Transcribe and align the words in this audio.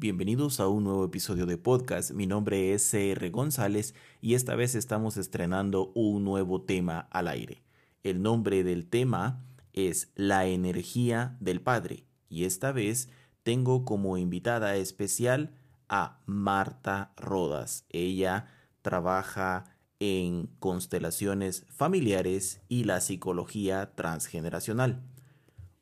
Bienvenidos 0.00 0.60
a 0.60 0.68
un 0.68 0.84
nuevo 0.84 1.04
episodio 1.04 1.44
de 1.44 1.58
podcast. 1.58 2.12
Mi 2.12 2.26
nombre 2.26 2.72
es 2.72 2.90
CR 2.90 3.28
González 3.28 3.94
y 4.22 4.32
esta 4.32 4.54
vez 4.54 4.74
estamos 4.74 5.18
estrenando 5.18 5.92
un 5.94 6.24
nuevo 6.24 6.62
tema 6.62 7.00
al 7.10 7.28
aire. 7.28 7.62
El 8.02 8.22
nombre 8.22 8.64
del 8.64 8.86
tema 8.86 9.44
es 9.74 10.10
La 10.14 10.46
energía 10.46 11.36
del 11.40 11.60
Padre 11.60 12.06
y 12.30 12.44
esta 12.44 12.72
vez 12.72 13.10
tengo 13.42 13.84
como 13.84 14.16
invitada 14.16 14.74
especial 14.76 15.52
a 15.90 16.22
Marta 16.24 17.12
Rodas. 17.18 17.84
Ella 17.90 18.46
trabaja 18.80 19.64
en 19.98 20.46
constelaciones 20.60 21.66
familiares 21.68 22.62
y 22.70 22.84
la 22.84 23.02
psicología 23.02 23.94
transgeneracional. 23.96 25.02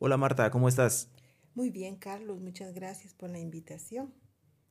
Hola 0.01 0.17
Marta, 0.17 0.51
¿cómo 0.51 0.69
estás? 0.69 1.09
Muy 1.59 1.71
bien, 1.71 1.97
Carlos, 1.97 2.41
muchas 2.41 2.73
gracias 2.73 3.15
por 3.15 3.31
la 3.31 3.41
invitación. 3.41 4.15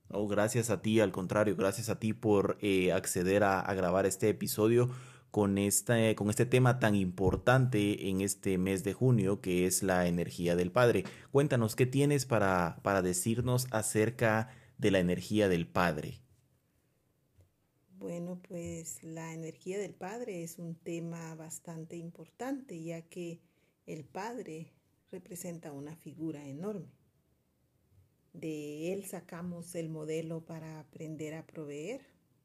Oh, 0.08 0.26
gracias 0.26 0.70
a 0.70 0.82
ti, 0.82 1.02
al 1.02 1.12
contrario, 1.12 1.58
gracias 1.58 1.90
a 1.90 2.00
ti 2.00 2.14
por 2.14 2.58
eh, 2.62 2.94
acceder 2.94 3.44
a, 3.44 3.62
grabar 3.74 4.06
este 4.06 4.30
episodio 4.30 4.90
con, 5.30 5.58
esta, 5.58 5.98
con 6.16 6.30
este 6.30 6.46
tema 6.46 6.80
tan 6.80 6.96
importante 6.96 8.08
en 8.08 8.22
este 8.22 8.58
mes 8.58 8.86
de 8.86 8.94
junio 8.94 9.42
que 9.42 9.66
es 9.66 9.84
la 9.84 10.08
energía 10.08 10.56
del 10.56 10.72
Padre. 10.72 11.04
Cuéntanos, 11.34 11.76
¿qué 11.76 11.86
tienes 11.88 12.26
para, 12.26 12.80
para 12.84 13.02
decirnos 13.02 13.68
acerca 13.72 14.48
de 14.78 14.92
la 14.92 15.00
energía 15.00 15.50
del 15.50 15.68
Padre? 15.68 16.22
Bueno, 17.98 18.40
pues 18.48 19.04
la 19.04 19.34
energía 19.34 19.78
del 19.78 19.94
Padre 19.94 20.42
es 20.42 20.58
un 20.58 20.76
tema 20.76 21.36
bastante 21.36 21.98
importante, 21.98 22.82
ya 22.82 23.02
que 23.02 23.42
el 23.86 24.06
Padre 24.06 24.77
representa 25.12 25.72
una 25.72 25.96
figura 25.96 26.48
enorme. 26.48 26.92
De 28.34 28.94
él 28.94 29.06
sacamos 29.06 29.74
el 29.76 29.90
modelo 29.90 30.46
para 30.46 30.80
aprender 30.80 31.34
a 31.34 31.46
proveer, 31.46 32.02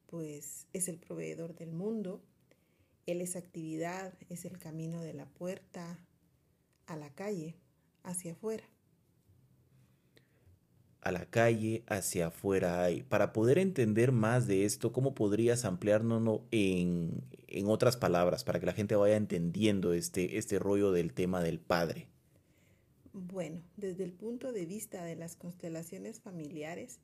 pues 0.07 0.67
es 0.73 0.87
el 0.87 0.97
proveedor 0.97 1.55
del 1.55 1.71
mundo. 1.71 2.23
Él 3.05 3.21
es 3.21 3.35
actividad, 3.35 4.13
es 4.29 4.45
el 4.45 4.57
camino 4.57 5.01
de 5.01 5.13
la 5.13 5.25
puerta 5.25 5.99
a 6.87 6.95
la 6.95 7.09
calle, 7.09 7.55
hacia 8.01 8.33
afuera. 8.33 8.63
A 11.01 11.11
la 11.11 11.25
calle, 11.25 11.83
hacia 11.87 12.27
afuera. 12.27 12.87
Para 13.09 13.33
poder 13.33 13.57
entender 13.57 14.13
más 14.13 14.47
de 14.47 14.65
esto, 14.65 14.93
¿cómo 14.93 15.13
podrías 15.13 15.65
ampliarnos 15.65 16.41
en, 16.51 17.23
en 17.47 17.67
otras 17.67 17.97
palabras 17.97 18.43
para 18.43 18.59
que 18.59 18.65
la 18.65 18.73
gente 18.73 18.95
vaya 18.95 19.17
entendiendo 19.17 19.93
este, 19.93 20.37
este 20.37 20.59
rollo 20.59 20.91
del 20.91 21.13
tema 21.13 21.41
del 21.41 21.59
padre? 21.59 22.12
Bueno, 23.13 23.61
desde 23.77 24.03
el 24.03 24.11
punto 24.11 24.51
de 24.51 24.65
vista 24.65 25.03
de 25.03 25.15
las 25.15 25.35
constelaciones 25.35 26.19
familiares, 26.19 26.99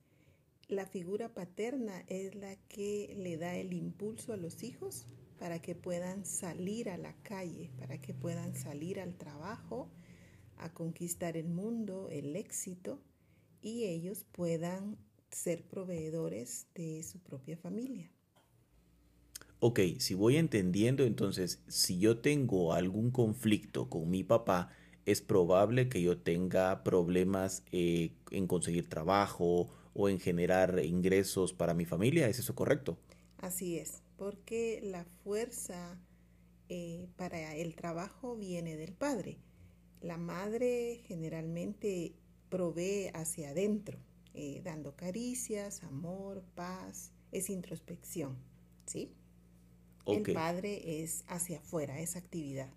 la 0.67 0.87
figura 0.87 1.33
paterna 1.35 2.03
es 2.07 2.33
la 2.33 2.55
que 2.67 3.15
le 3.15 3.37
da 3.37 3.55
el 3.55 3.73
impulso 3.73 4.33
a 4.33 4.37
los 4.37 4.63
hijos 4.63 5.05
para 5.37 5.61
que 5.61 5.75
puedan 5.75 6.25
salir 6.25 6.89
a 6.89 6.97
la 6.97 7.13
calle, 7.21 7.69
para 7.77 8.01
que 8.01 8.15
puedan 8.15 8.55
salir 8.55 8.99
al 8.99 9.15
trabajo, 9.15 9.91
a 10.57 10.73
conquistar 10.73 11.37
el 11.37 11.47
mundo, 11.47 12.09
el 12.11 12.35
éxito, 12.35 12.99
y 13.61 13.83
ellos 13.85 14.25
puedan 14.31 14.97
ser 15.29 15.63
proveedores 15.63 16.65
de 16.73 17.03
su 17.03 17.19
propia 17.19 17.55
familia. 17.55 18.11
Ok, 19.59 19.79
si 19.99 20.15
voy 20.15 20.37
entendiendo, 20.37 21.03
entonces, 21.03 21.61
si 21.67 21.99
yo 21.99 22.17
tengo 22.19 22.73
algún 22.73 23.11
conflicto 23.11 23.89
con 23.89 24.09
mi 24.09 24.23
papá, 24.23 24.69
es 25.05 25.21
probable 25.21 25.89
que 25.89 26.01
yo 26.01 26.17
tenga 26.17 26.83
problemas 26.83 27.63
eh, 27.71 28.13
en 28.31 28.47
conseguir 28.47 28.89
trabajo 28.89 29.69
o 29.93 30.09
en 30.09 30.19
generar 30.19 30.83
ingresos 30.83 31.53
para 31.53 31.73
mi 31.73 31.85
familia. 31.85 32.27
¿Es 32.27 32.39
eso 32.39 32.55
correcto? 32.55 32.97
Así 33.37 33.77
es, 33.77 34.01
porque 34.17 34.79
la 34.83 35.05
fuerza 35.23 35.99
eh, 36.69 37.07
para 37.15 37.55
el 37.55 37.75
trabajo 37.75 38.35
viene 38.35 38.77
del 38.77 38.93
padre. 38.93 39.37
La 40.01 40.17
madre 40.17 41.01
generalmente 41.05 42.13
provee 42.49 43.09
hacia 43.13 43.49
adentro, 43.49 43.99
eh, 44.33 44.61
dando 44.63 44.95
caricias, 44.95 45.83
amor, 45.83 46.43
paz, 46.55 47.11
es 47.31 47.49
introspección, 47.49 48.37
¿sí? 48.85 49.13
El 50.05 50.23
padre 50.33 51.03
es 51.03 51.23
hacia 51.27 51.59
afuera, 51.59 51.99
es 51.99 52.15
actividad 52.15 52.71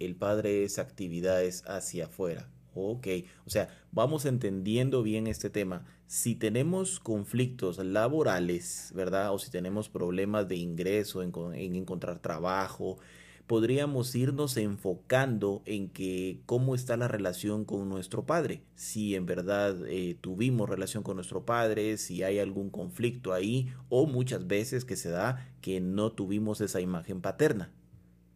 el 0.00 0.16
padre 0.16 0.64
es 0.64 0.78
actividades 0.78 1.62
hacia 1.66 2.06
afuera. 2.06 2.48
Ok, 2.74 3.06
o 3.46 3.50
sea, 3.50 3.68
vamos 3.92 4.24
entendiendo 4.24 5.02
bien 5.02 5.26
este 5.26 5.50
tema. 5.50 5.84
Si 6.06 6.34
tenemos 6.34 7.00
conflictos 7.00 7.78
laborales, 7.78 8.92
¿verdad? 8.94 9.32
O 9.34 9.38
si 9.38 9.50
tenemos 9.50 9.88
problemas 9.88 10.48
de 10.48 10.56
ingreso, 10.56 11.22
en, 11.22 11.32
encontrar 11.74 12.20
trabajo, 12.20 12.98
podríamos 13.46 14.14
irnos 14.14 14.56
enfocando 14.56 15.62
en 15.66 15.88
que 15.88 16.40
cómo 16.46 16.76
está 16.76 16.96
la 16.96 17.08
relación 17.08 17.64
con 17.64 17.88
nuestro 17.88 18.24
padre. 18.24 18.62
Si 18.76 19.16
en 19.16 19.26
verdad 19.26 19.76
eh, 19.88 20.16
tuvimos 20.20 20.68
relación 20.68 21.02
con 21.02 21.16
nuestro 21.16 21.44
padre, 21.44 21.96
si 21.96 22.22
hay 22.22 22.38
algún 22.38 22.70
conflicto 22.70 23.32
ahí, 23.32 23.72
o 23.88 24.06
muchas 24.06 24.46
veces 24.46 24.84
que 24.84 24.96
se 24.96 25.10
da 25.10 25.52
que 25.60 25.80
no 25.80 26.12
tuvimos 26.12 26.60
esa 26.60 26.80
imagen 26.80 27.20
paterna. 27.20 27.72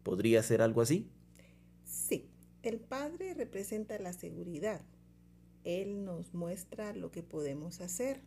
¿Podría 0.03 0.43
ser 0.43 0.61
algo 0.61 0.81
así? 0.81 1.09
Sí, 1.85 2.27
el 2.63 2.79
Padre 2.79 3.35
representa 3.35 3.99
la 3.99 4.11
seguridad. 4.11 4.81
Él 5.63 6.03
nos 6.03 6.33
muestra 6.33 6.93
lo 6.93 7.11
que 7.11 7.23
podemos 7.23 7.79
hacer. 7.79 8.21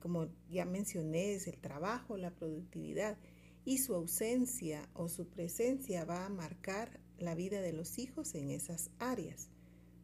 Como 0.00 0.28
ya 0.50 0.64
mencioné, 0.64 1.34
es 1.34 1.48
el 1.48 1.58
trabajo, 1.58 2.16
la 2.16 2.30
productividad. 2.30 3.18
Y 3.64 3.78
su 3.78 3.94
ausencia 3.94 4.88
o 4.94 5.08
su 5.08 5.26
presencia 5.26 6.04
va 6.04 6.26
a 6.26 6.28
marcar 6.28 7.00
la 7.18 7.34
vida 7.34 7.60
de 7.60 7.72
los 7.72 7.98
hijos 7.98 8.34
en 8.34 8.50
esas 8.50 8.90
áreas. 8.98 9.48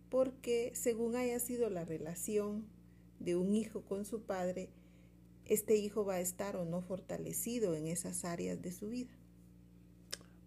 Porque 0.08 0.72
según 0.74 1.14
haya 1.14 1.38
sido 1.38 1.70
la 1.70 1.84
relación 1.84 2.66
de 3.20 3.36
un 3.36 3.54
hijo 3.54 3.82
con 3.82 4.04
su 4.04 4.22
padre, 4.22 4.70
este 5.44 5.76
hijo 5.76 6.04
va 6.04 6.14
a 6.14 6.20
estar 6.20 6.56
o 6.56 6.64
no 6.64 6.80
fortalecido 6.80 7.74
en 7.74 7.86
esas 7.86 8.24
áreas 8.24 8.60
de 8.60 8.72
su 8.72 8.88
vida. 8.88 9.12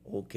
Ok 0.05 0.35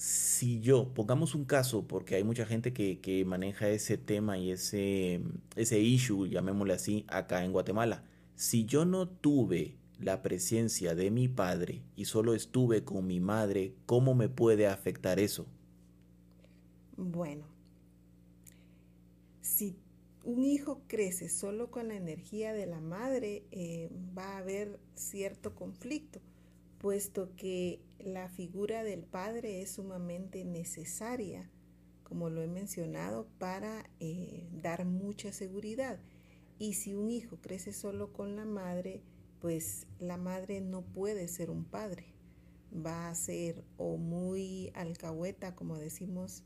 si 0.00 0.62
yo, 0.62 0.94
pongamos 0.94 1.34
un 1.34 1.44
caso, 1.44 1.86
porque 1.86 2.14
hay 2.14 2.24
mucha 2.24 2.46
gente 2.46 2.72
que, 2.72 3.22
maneja 3.26 3.68
ese 3.68 3.98
tema 3.98 4.38
y 4.38 4.50
ese, 4.50 5.20
ese 5.56 5.78
issue, 5.78 6.26
llamémosle 6.26 6.72
así, 6.72 7.04
acá 7.06 7.44
en 7.44 7.52
Guatemala. 7.52 8.02
Si 8.34 8.64
yo 8.64 8.86
no 8.86 9.06
tuve 9.06 9.76
la 9.98 10.22
presencia 10.22 10.94
de 10.94 11.10
mi 11.10 11.28
padre 11.28 11.82
y 11.96 12.06
solo 12.06 12.34
estuve 12.34 12.82
con 12.82 13.06
mi 13.06 13.20
madre, 13.20 13.74
¿cómo 13.84 14.14
me 14.14 14.30
puede 14.30 14.68
afectar 14.68 15.20
eso? 15.20 15.46
Bueno, 16.96 17.44
si 19.42 19.76
un 20.24 20.46
hijo 20.46 20.80
crece 20.86 21.28
solo 21.28 21.70
con 21.70 21.88
la 21.88 21.96
energía 21.96 22.54
de 22.54 22.64
la 22.64 22.80
madre, 22.80 23.42
eh, 23.50 23.90
va 24.16 24.36
a 24.36 24.38
haber 24.38 24.80
cierto 24.94 25.54
conflicto 25.54 26.20
puesto 26.80 27.28
que 27.36 27.80
la 28.04 28.28
figura 28.28 28.82
del 28.82 29.04
padre 29.04 29.62
es 29.62 29.72
sumamente 29.72 30.44
necesaria, 30.44 31.50
como 32.02 32.30
lo 32.30 32.42
he 32.42 32.48
mencionado, 32.48 33.26
para 33.38 33.88
eh, 34.00 34.48
dar 34.52 34.84
mucha 34.84 35.32
seguridad. 35.32 36.00
Y 36.58 36.74
si 36.74 36.94
un 36.94 37.10
hijo 37.10 37.38
crece 37.40 37.72
solo 37.72 38.12
con 38.12 38.36
la 38.36 38.44
madre, 38.44 39.02
pues 39.40 39.86
la 39.98 40.16
madre 40.16 40.60
no 40.60 40.82
puede 40.82 41.28
ser 41.28 41.50
un 41.50 41.64
padre. 41.64 42.14
Va 42.74 43.08
a 43.08 43.14
ser 43.14 43.64
o 43.78 43.96
muy 43.96 44.70
alcahueta, 44.74 45.54
como 45.54 45.78
decimos 45.78 46.44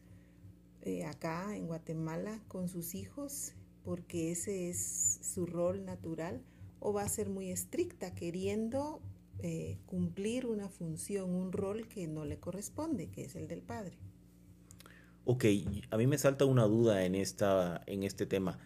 eh, 0.83 1.05
acá 1.05 1.57
en 1.57 1.67
Guatemala, 1.67 2.43
con 2.49 2.69
sus 2.69 2.95
hijos, 2.95 3.55
porque 3.85 4.31
ese 4.31 4.71
es 4.71 5.19
su 5.23 5.47
rol 5.47 5.85
natural, 5.85 6.43
o 6.79 6.93
va 6.93 7.03
a 7.03 7.09
ser 7.09 7.29
muy 7.29 7.51
estricta, 7.51 8.15
queriendo 8.15 9.01
eh, 9.41 9.79
cumplir 9.87 10.47
una 10.47 10.69
función, 10.69 11.35
un 11.35 11.53
rol 11.53 11.87
que 11.89 12.07
no 12.07 12.25
le 12.25 12.39
corresponde, 12.39 13.11
que 13.11 13.25
es 13.25 13.37
el 13.37 13.49
del 13.49 13.63
padre. 13.63 13.99
Ok, 15.27 15.45
a 15.91 15.97
mí 15.97 16.07
me 16.07 16.19
salta 16.19 16.45
una 16.45 16.65
duda 16.65 17.05
en, 17.05 17.15
esta, 17.15 17.83
en 17.87 18.03
este 18.03 18.27
tema. 18.27 18.59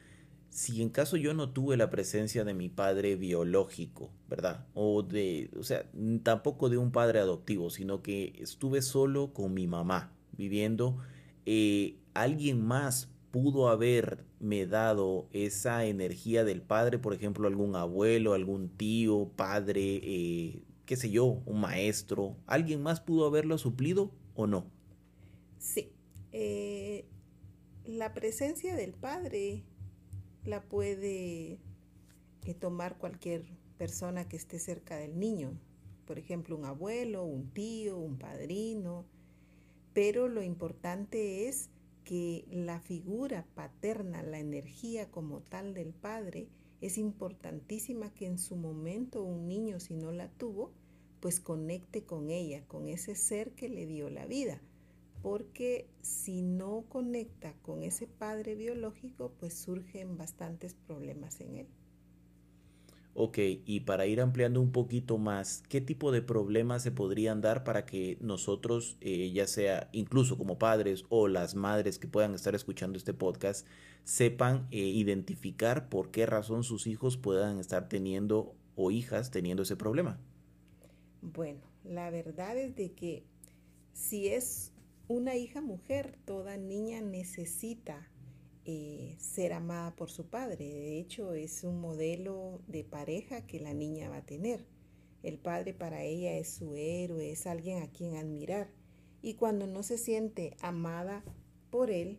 Si 0.50 0.82
en 0.82 0.88
caso 0.88 1.16
yo 1.16 1.34
no 1.34 1.50
tuve 1.50 1.76
la 1.76 1.90
presencia 1.90 2.44
de 2.44 2.54
mi 2.54 2.68
padre 2.68 3.16
biológico, 3.16 4.10
¿verdad? 4.28 4.66
O 4.74 5.02
de, 5.02 5.50
o 5.58 5.62
sea, 5.62 5.88
tampoco 6.22 6.68
de 6.68 6.78
un 6.78 6.90
padre 6.90 7.20
adoptivo, 7.20 7.70
sino 7.70 8.02
que 8.02 8.34
estuve 8.38 8.82
solo 8.82 9.32
con 9.32 9.54
mi 9.54 9.66
mamá 9.66 10.12
viviendo, 10.36 10.98
eh, 11.46 11.96
alguien 12.14 12.64
más 12.64 13.08
pudo 13.30 13.69
haberme 13.69 14.66
dado 14.66 15.28
esa 15.32 15.84
energía 15.84 16.44
del 16.44 16.62
padre, 16.62 16.98
por 16.98 17.14
ejemplo, 17.14 17.46
algún 17.46 17.76
abuelo, 17.76 18.34
algún 18.34 18.69
tío, 18.69 19.30
padre, 19.36 20.00
eh, 20.02 20.62
qué 20.86 20.96
sé 20.96 21.10
yo, 21.10 21.42
un 21.44 21.60
maestro, 21.60 22.36
¿alguien 22.46 22.82
más 22.82 23.00
pudo 23.00 23.26
haberlo 23.26 23.58
suplido 23.58 24.10
o 24.34 24.46
no? 24.46 24.66
Sí, 25.58 25.92
eh, 26.32 27.04
la 27.84 28.14
presencia 28.14 28.75
del 28.75 28.94
padre 28.94 29.64
la 30.44 30.62
puede 30.62 31.58
eh, 32.44 32.54
tomar 32.58 32.96
cualquier 32.98 33.44
persona 33.76 34.28
que 34.28 34.36
esté 34.36 34.58
cerca 34.58 34.96
del 34.96 35.19
niño, 35.19 35.58
por 36.06 36.19
ejemplo, 36.19 36.56
un 36.56 36.64
abuelo, 36.64 37.25
un 37.25 37.50
tío, 37.50 37.98
un 37.98 38.16
padrino, 38.16 39.04
pero 39.92 40.28
lo 40.28 40.42
importante 40.42 41.48
es 41.48 41.70
que 42.08 42.46
la 42.50 42.81
figura 42.81 43.44
paterna, 43.55 44.22
la 44.22 44.38
energía 44.38 45.10
como 45.10 45.40
tal 45.43 45.75
del 45.75 45.93
padre, 45.93 46.49
es 46.81 46.96
importantísima 46.96 48.14
que 48.14 48.25
en 48.25 48.38
su 48.38 48.56
momento 48.56 49.22
un 49.22 49.46
niño, 49.46 49.78
si 49.78 49.93
no 49.94 50.10
la 50.10 50.31
tuvo, 50.31 50.72
pues 51.20 51.38
conecte 51.38 52.05
con 52.05 52.31
ella, 52.31 52.64
con 52.66 52.88
ese 52.88 53.14
ser 53.14 53.50
que 53.50 53.69
le 53.69 53.84
dio 53.84 54.08
la 54.08 54.25
vida. 54.25 54.62
Porque 55.20 55.87
si 56.00 56.40
no 56.40 56.87
conecta 56.88 57.52
con 57.60 57.82
ese 57.82 58.06
padre 58.06 58.54
biológico, 58.54 59.34
pues 59.38 59.52
surgen 59.52 60.16
bastantes 60.16 60.72
problemas 60.72 61.43
en 61.43 61.56
él. 61.56 61.66
Ok, 63.20 63.38
y 63.66 63.80
para 63.80 64.06
ir 64.06 64.20
ampliando 64.20 64.60
un 64.60 64.70
poquito 64.70 65.18
más, 65.18 65.64
¿qué 65.68 65.80
tipo 65.80 66.12
de 66.12 66.22
problemas 66.22 66.84
se 66.84 66.92
podrían 66.92 67.40
dar 67.40 67.64
para 67.64 67.84
que 67.84 68.16
nosotros, 68.20 68.96
eh, 69.00 69.32
ya 69.32 69.48
sea 69.48 69.88
incluso 69.90 70.38
como 70.38 70.56
padres 70.56 71.04
o 71.08 71.26
las 71.26 71.56
madres 71.56 71.98
que 71.98 72.06
puedan 72.06 72.32
estar 72.32 72.54
escuchando 72.54 72.96
este 72.96 73.14
podcast, 73.14 73.66
sepan 74.04 74.68
eh, 74.70 74.78
identificar 74.78 75.88
por 75.88 76.12
qué 76.12 76.26
razón 76.26 76.62
sus 76.62 76.86
hijos 76.86 77.16
puedan 77.16 77.58
estar 77.58 77.88
teniendo 77.88 78.54
o 78.76 78.92
hijas 78.92 79.32
teniendo 79.32 79.64
ese 79.64 79.74
problema? 79.74 80.20
Bueno, 81.20 81.62
la 81.82 82.10
verdad 82.10 82.56
es 82.56 82.76
de 82.76 82.92
que 82.92 83.24
si 83.94 84.28
es 84.28 84.70
una 85.08 85.34
hija 85.34 85.60
mujer, 85.60 86.16
toda 86.24 86.56
niña 86.56 87.00
necesita 87.00 88.08
eh, 88.70 89.16
ser 89.18 89.54
amada 89.54 89.96
por 89.96 90.10
su 90.10 90.26
padre. 90.26 90.74
De 90.74 90.98
hecho, 90.98 91.32
es 91.32 91.64
un 91.64 91.80
modelo 91.80 92.60
de 92.66 92.84
pareja 92.84 93.46
que 93.46 93.60
la 93.60 93.72
niña 93.72 94.10
va 94.10 94.18
a 94.18 94.26
tener. 94.26 94.66
El 95.22 95.38
padre 95.38 95.72
para 95.72 96.02
ella 96.02 96.36
es 96.36 96.50
su 96.50 96.74
héroe, 96.76 97.32
es 97.32 97.46
alguien 97.46 97.82
a 97.82 97.90
quien 97.90 98.16
admirar. 98.16 98.68
Y 99.22 99.36
cuando 99.36 99.66
no 99.66 99.82
se 99.82 99.96
siente 99.96 100.54
amada 100.60 101.24
por 101.70 101.90
él, 101.90 102.18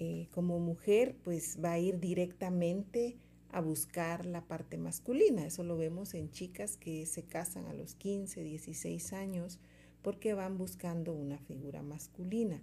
eh, 0.00 0.26
como 0.32 0.58
mujer, 0.58 1.14
pues 1.22 1.60
va 1.64 1.74
a 1.74 1.78
ir 1.78 2.00
directamente 2.00 3.18
a 3.52 3.60
buscar 3.60 4.26
la 4.26 4.48
parte 4.48 4.78
masculina. 4.78 5.46
Eso 5.46 5.62
lo 5.62 5.76
vemos 5.76 6.14
en 6.14 6.32
chicas 6.32 6.76
que 6.76 7.06
se 7.06 7.22
casan 7.22 7.66
a 7.66 7.72
los 7.72 7.94
15, 7.94 8.42
16 8.42 9.12
años 9.12 9.60
porque 10.02 10.34
van 10.34 10.58
buscando 10.58 11.12
una 11.12 11.38
figura 11.38 11.82
masculina. 11.82 12.60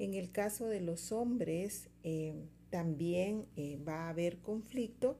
En 0.00 0.14
el 0.14 0.32
caso 0.32 0.66
de 0.66 0.80
los 0.80 1.12
hombres, 1.12 1.90
eh, 2.04 2.32
también 2.70 3.44
eh, 3.56 3.78
va 3.86 4.06
a 4.06 4.08
haber 4.08 4.38
conflicto 4.38 5.18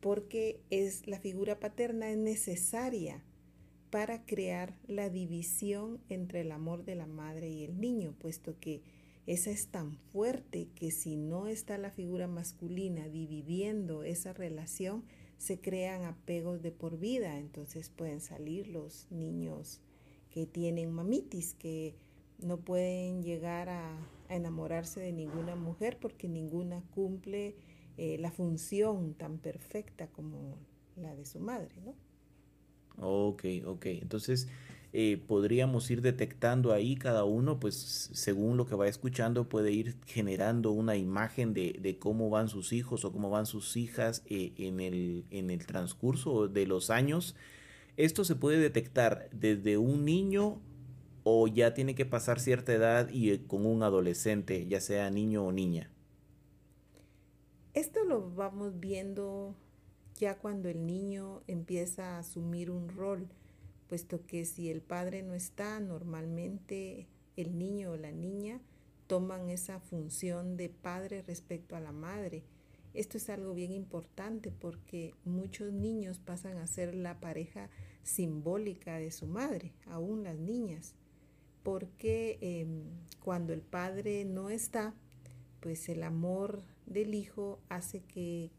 porque 0.00 0.58
es, 0.70 1.06
la 1.06 1.20
figura 1.20 1.60
paterna 1.60 2.10
es 2.10 2.16
necesaria 2.16 3.22
para 3.90 4.24
crear 4.24 4.74
la 4.88 5.10
división 5.10 6.00
entre 6.08 6.40
el 6.40 6.52
amor 6.52 6.86
de 6.86 6.94
la 6.94 7.06
madre 7.06 7.50
y 7.50 7.64
el 7.64 7.78
niño, 7.78 8.14
puesto 8.18 8.58
que 8.58 8.80
esa 9.26 9.50
es 9.50 9.66
tan 9.66 9.98
fuerte 9.98 10.70
que 10.76 10.92
si 10.92 11.16
no 11.16 11.46
está 11.46 11.76
la 11.76 11.90
figura 11.90 12.26
masculina 12.26 13.10
dividiendo 13.10 14.02
esa 14.02 14.32
relación, 14.32 15.04
se 15.36 15.60
crean 15.60 16.04
apegos 16.04 16.62
de 16.62 16.72
por 16.72 16.98
vida. 16.98 17.38
Entonces 17.38 17.90
pueden 17.90 18.22
salir 18.22 18.66
los 18.66 19.06
niños 19.10 19.82
que 20.30 20.46
tienen 20.46 20.90
mamitis, 20.90 21.52
que 21.52 21.96
no 22.42 22.58
pueden 22.58 23.22
llegar 23.22 23.68
a, 23.68 23.96
enamorarse 24.28 25.00
de 25.00 25.12
ninguna 25.12 25.56
mujer 25.56 25.98
porque 26.00 26.26
ninguna 26.26 26.82
cumple 26.94 27.54
eh, 27.98 28.16
la 28.18 28.30
función 28.30 29.12
tan 29.12 29.36
perfecta 29.36 30.06
como 30.06 30.56
la 30.96 31.14
de 31.14 31.26
su 31.26 31.38
madre, 31.38 31.74
¿no? 31.84 31.94
Ok, 32.98 33.44
ok. 33.66 33.86
Entonces, 33.86 34.48
eh, 34.94 35.22
podríamos 35.26 35.90
ir 35.90 36.02
detectando 36.02 36.72
ahí 36.72 36.96
cada 36.96 37.24
uno, 37.24 37.58
pues 37.58 38.10
según 38.12 38.56
lo 38.56 38.66
que 38.66 38.74
va 38.74 38.88
escuchando, 38.88 39.48
puede 39.48 39.72
ir 39.72 39.96
generando 40.06 40.70
una 40.70 40.96
imagen 40.96 41.54
de, 41.54 41.96
cómo 41.98 42.28
van 42.28 42.48
sus 42.48 42.72
hijos 42.72 43.04
o 43.04 43.12
cómo 43.12 43.30
van 43.30 43.46
sus 43.46 43.76
hijas 43.76 44.22
eh, 44.26 44.52
en, 44.58 44.80
el, 44.80 45.24
en 45.30 45.50
el 45.50 45.66
transcurso 45.66 46.48
de 46.48 46.66
los 46.66 46.90
años. 46.90 47.34
Esto 47.96 48.24
se 48.24 48.36
puede 48.36 48.58
detectar 48.58 49.28
desde 49.32 49.78
un 49.78 50.04
niño 50.04 50.60
o 51.24 51.46
ya 51.46 51.74
tiene 51.74 51.94
que 51.94 52.06
pasar 52.06 52.40
cierta 52.40 52.72
edad 52.72 53.08
y 53.10 53.30
eh, 53.30 53.46
con 53.46 53.66
un 53.66 53.82
adolescente, 53.82 54.66
ya 54.66 54.80
sea 54.80 55.10
niño 55.10 55.46
o 55.46 55.52
niña? 55.52 55.90
Esto 57.74 58.04
lo 58.04 58.30
vamos 58.30 58.78
viendo 58.80 59.54
ya 60.16 60.38
cuando 60.38 60.68
el 60.68 60.86
niño 60.86 61.42
empieza 61.46 62.16
a 62.16 62.18
asumir 62.18 62.70
un 62.70 62.88
rol, 62.88 63.28
puesto 63.88 64.26
que 64.26 64.44
si 64.44 64.70
el 64.70 64.82
padre 64.82 65.22
no 65.22 65.34
está, 65.34 65.80
normalmente 65.80 67.08
el 67.36 67.58
niño 67.58 67.92
o 67.92 67.96
la 67.96 68.12
niña 68.12 68.60
toman 69.06 69.48
esa 69.48 69.80
función 69.80 70.56
de 70.56 70.68
padre 70.68 71.22
respecto 71.22 71.76
a 71.76 71.80
la 71.80 71.92
madre. 71.92 72.44
Esto 72.94 73.16
es 73.16 73.30
algo 73.30 73.54
bien 73.54 73.72
importante 73.72 74.50
porque 74.50 75.14
muchos 75.24 75.72
niños 75.72 76.18
pasan 76.18 76.58
a 76.58 76.66
ser 76.66 76.94
la 76.94 77.20
pareja 77.20 77.70
simbólica 78.02 78.98
de 78.98 79.10
su 79.10 79.26
madre, 79.26 79.72
aún 79.86 80.24
las 80.24 80.38
niñas 80.38 80.94
porque 81.62 82.38
em, 82.40 82.84
cuando 83.20 83.52
el 83.52 83.60
padre 83.60 84.24
no 84.24 84.50
está, 84.50 84.94
pues 85.60 85.88
el 85.88 86.02
amor 86.02 86.62
del 86.86 87.14
hijo 87.14 87.60
hace 87.68 88.00
que 88.00 88.50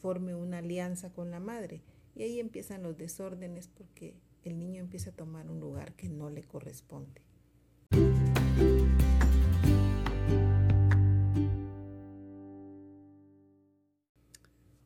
forme 0.00 0.34
una 0.34 0.58
alianza 0.58 1.12
con 1.12 1.30
la 1.30 1.40
madre. 1.40 1.82
Y 2.16 2.22
ahí 2.22 2.40
empiezan 2.40 2.82
los 2.82 2.96
desórdenes 2.96 3.68
porque 3.68 4.14
el 4.44 4.58
niño 4.58 4.80
empieza 4.80 5.10
a 5.10 5.14
tomar 5.14 5.48
un 5.50 5.60
lugar 5.60 5.94
que 5.94 6.08
no 6.08 6.30
le 6.30 6.42
corresponde. 6.42 7.20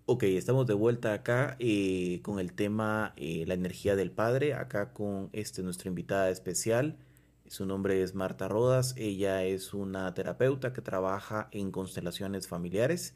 Ok, 0.07 0.25
estamos 0.25 0.67
de 0.67 0.75
vuelta 0.75 1.15
acá 1.15 1.57
eh, 1.59 2.21
con 2.23 2.39
el 2.39 2.53
tema 2.53 3.15
eh, 3.17 3.45
la 3.47 3.55
energía 3.55 3.97
del 3.97 4.11
padre, 4.11 4.53
acá 4.53 4.93
con 4.93 5.31
este 5.33 5.63
nuestra 5.63 5.89
invitada 5.89 6.29
especial, 6.29 6.99
su 7.49 7.67
nombre 7.67 8.03
es 8.03 8.15
Marta 8.15 8.49
Rodas, 8.49 8.95
ella 8.97 9.45
es 9.45 9.75
una 9.75 10.13
terapeuta 10.15 10.73
que 10.73 10.81
trabaja 10.81 11.49
en 11.53 11.71
constelaciones 11.71 12.49
familiares. 12.49 13.15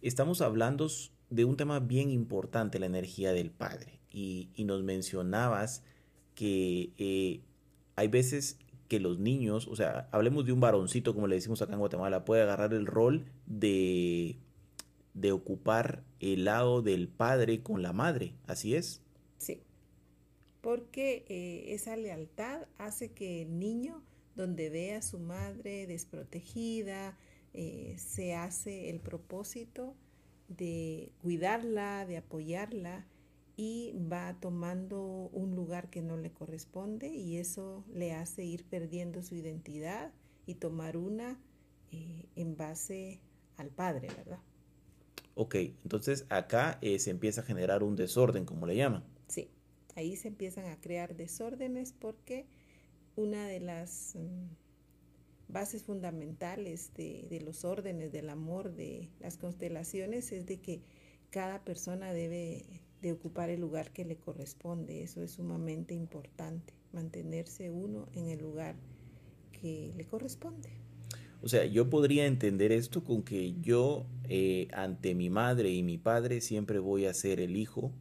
Estamos 0.00 0.40
hablando 0.40 0.88
de 1.30 1.44
un 1.44 1.56
tema 1.56 1.80
bien 1.80 2.10
importante, 2.10 2.78
la 2.78 2.86
energía 2.86 3.32
del 3.32 3.50
padre. 3.50 4.00
Y, 4.10 4.50
nos 4.64 4.84
mencionabas 4.84 5.82
que 6.34 6.92
eh, 6.98 7.40
hay 7.96 8.08
veces 8.08 8.58
que 8.88 9.00
los 9.00 9.18
niños, 9.18 9.66
o 9.66 9.74
sea, 9.74 10.08
hablemos 10.12 10.46
de 10.46 10.52
un 10.52 10.60
varoncito, 10.60 11.14
como 11.14 11.26
le 11.26 11.36
decimos 11.36 11.60
acá 11.60 11.72
en 11.72 11.80
Guatemala, 11.80 12.24
puede 12.24 12.42
agarrar 12.42 12.74
el 12.74 12.86
rol 12.86 13.24
de, 13.46 14.38
de 15.14 15.32
ocupar 15.32 16.04
el 16.20 16.44
lado 16.44 16.80
del 16.80 17.08
padre 17.08 17.62
con 17.62 17.82
la 17.82 17.92
madre, 17.92 18.34
¿así 18.46 18.76
es? 18.76 19.02
Sí 19.38 19.62
porque 20.64 21.26
eh, 21.28 21.74
esa 21.74 21.94
lealtad 21.94 22.62
hace 22.78 23.12
que 23.12 23.42
el 23.42 23.58
niño, 23.58 24.02
donde 24.34 24.70
ve 24.70 24.94
a 24.94 25.02
su 25.02 25.18
madre 25.18 25.86
desprotegida, 25.86 27.18
eh, 27.52 27.94
se 27.98 28.34
hace 28.34 28.88
el 28.88 28.98
propósito 28.98 29.94
de 30.48 31.12
cuidarla, 31.20 32.06
de 32.06 32.16
apoyarla 32.16 33.04
y 33.58 33.92
va 34.10 34.40
tomando 34.40 35.28
un 35.34 35.54
lugar 35.54 35.90
que 35.90 36.00
no 36.00 36.16
le 36.16 36.32
corresponde 36.32 37.08
y 37.08 37.36
eso 37.36 37.84
le 37.92 38.14
hace 38.14 38.42
ir 38.44 38.64
perdiendo 38.64 39.22
su 39.22 39.34
identidad 39.34 40.12
y 40.46 40.54
tomar 40.54 40.96
una 40.96 41.38
eh, 41.92 42.24
en 42.36 42.56
base 42.56 43.20
al 43.58 43.68
padre, 43.68 44.08
¿verdad? 44.16 44.40
Ok, 45.34 45.56
entonces 45.56 46.24
acá 46.30 46.80
se 46.80 47.10
empieza 47.10 47.42
a 47.42 47.44
generar 47.44 47.82
un 47.82 47.96
desorden, 47.96 48.46
como 48.46 48.66
le 48.66 48.76
llaman. 48.76 49.04
Sí. 49.28 49.50
Ahí 49.96 50.16
se 50.16 50.28
empiezan 50.28 50.66
a 50.66 50.80
crear 50.80 51.16
desórdenes 51.16 51.92
porque 51.92 52.46
una 53.16 53.46
de 53.46 53.60
las 53.60 54.16
mm, 54.16 55.52
bases 55.52 55.84
fundamentales 55.84 56.92
de, 56.94 57.40
los 57.44 57.64
órdenes 57.64 58.12
del 58.12 58.28
amor 58.28 58.72
de 58.74 59.08
las 59.20 59.36
constelaciones 59.36 60.32
es 60.32 60.46
de 60.46 60.60
que 60.60 60.82
cada 61.30 61.64
persona 61.64 62.12
debe 62.12 62.64
de 63.02 63.12
ocupar 63.12 63.50
el 63.50 63.60
lugar 63.60 63.92
que 63.92 64.04
le 64.04 64.16
corresponde. 64.16 65.02
Eso 65.02 65.22
es 65.22 65.32
sumamente 65.32 65.94
importante, 65.94 66.74
mantenerse 66.92 67.70
uno 67.70 68.08
en 68.14 68.28
el 68.28 68.40
lugar 68.40 68.76
que 69.52 69.92
le 69.96 70.04
corresponde. 70.06 70.70
O 71.42 71.48
sea, 71.48 71.66
yo 71.66 71.90
podría 71.90 72.26
entender 72.26 72.72
esto 72.72 73.04
con 73.04 73.22
que 73.22 73.54
yo 73.60 74.06
eh, 74.28 74.68
ante 74.72 75.14
mi 75.14 75.28
madre 75.28 75.70
y 75.70 75.82
mi 75.82 75.98
padre 75.98 76.40
siempre 76.40 76.78
voy 76.78 77.04
a 77.04 77.12
ser 77.12 77.38
el 77.38 77.56
hijo 77.56 77.92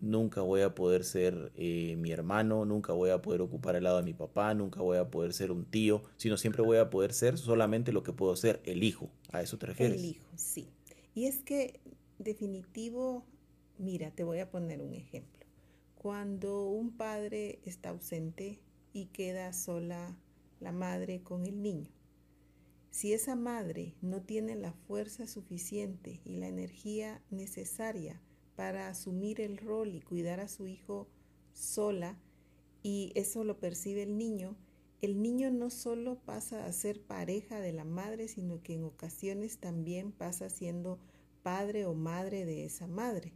nunca 0.00 0.40
voy 0.40 0.62
a 0.62 0.74
poder 0.74 1.04
ser 1.04 1.52
eh, 1.56 1.96
mi 1.96 2.12
hermano, 2.12 2.64
nunca 2.64 2.92
voy 2.92 3.10
a 3.10 3.22
poder 3.22 3.40
ocupar 3.40 3.76
el 3.76 3.84
lado 3.84 3.98
de 3.98 4.02
mi 4.04 4.14
papá, 4.14 4.54
nunca 4.54 4.80
voy 4.80 4.98
a 4.98 5.10
poder 5.10 5.32
ser 5.32 5.50
un 5.50 5.64
tío, 5.64 6.02
sino 6.16 6.36
siempre 6.36 6.62
voy 6.62 6.78
a 6.78 6.90
poder 6.90 7.12
ser 7.12 7.38
solamente 7.38 7.92
lo 7.92 8.02
que 8.02 8.12
puedo 8.12 8.34
ser, 8.36 8.60
el 8.64 8.82
hijo. 8.82 9.10
¿A 9.32 9.42
eso 9.42 9.58
te 9.58 9.66
refieres? 9.66 9.98
El 9.98 10.04
hijo, 10.04 10.26
sí. 10.36 10.68
Y 11.14 11.26
es 11.26 11.42
que 11.42 11.80
definitivo 12.18 13.24
mira, 13.78 14.10
te 14.10 14.24
voy 14.24 14.40
a 14.40 14.50
poner 14.50 14.82
un 14.82 14.94
ejemplo. 14.94 15.46
Cuando 15.94 16.68
un 16.68 16.96
padre 16.96 17.60
está 17.64 17.90
ausente 17.90 18.60
y 18.92 19.06
queda 19.06 19.52
sola 19.52 20.16
la 20.60 20.72
madre 20.72 21.22
con 21.22 21.46
el 21.46 21.62
niño, 21.62 21.90
si 22.90 23.12
esa 23.12 23.36
madre 23.36 23.94
no 24.00 24.22
tiene 24.22 24.56
la 24.56 24.72
fuerza 24.72 25.26
suficiente 25.26 26.20
y 26.24 26.36
la 26.36 26.48
energía 26.48 27.22
necesaria 27.30 28.20
para 28.58 28.88
asumir 28.88 29.40
el 29.40 29.56
rol 29.56 29.94
y 29.94 30.00
cuidar 30.00 30.40
a 30.40 30.48
su 30.48 30.66
hijo 30.66 31.06
sola, 31.52 32.18
y 32.82 33.12
eso 33.14 33.44
lo 33.44 33.60
percibe 33.60 34.02
el 34.02 34.18
niño, 34.18 34.56
el 35.00 35.22
niño 35.22 35.52
no 35.52 35.70
solo 35.70 36.16
pasa 36.16 36.66
a 36.66 36.72
ser 36.72 37.00
pareja 37.00 37.60
de 37.60 37.72
la 37.72 37.84
madre, 37.84 38.26
sino 38.26 38.60
que 38.60 38.74
en 38.74 38.82
ocasiones 38.82 39.58
también 39.58 40.10
pasa 40.10 40.50
siendo 40.50 40.98
padre 41.44 41.86
o 41.86 41.94
madre 41.94 42.46
de 42.46 42.64
esa 42.64 42.88
madre, 42.88 43.32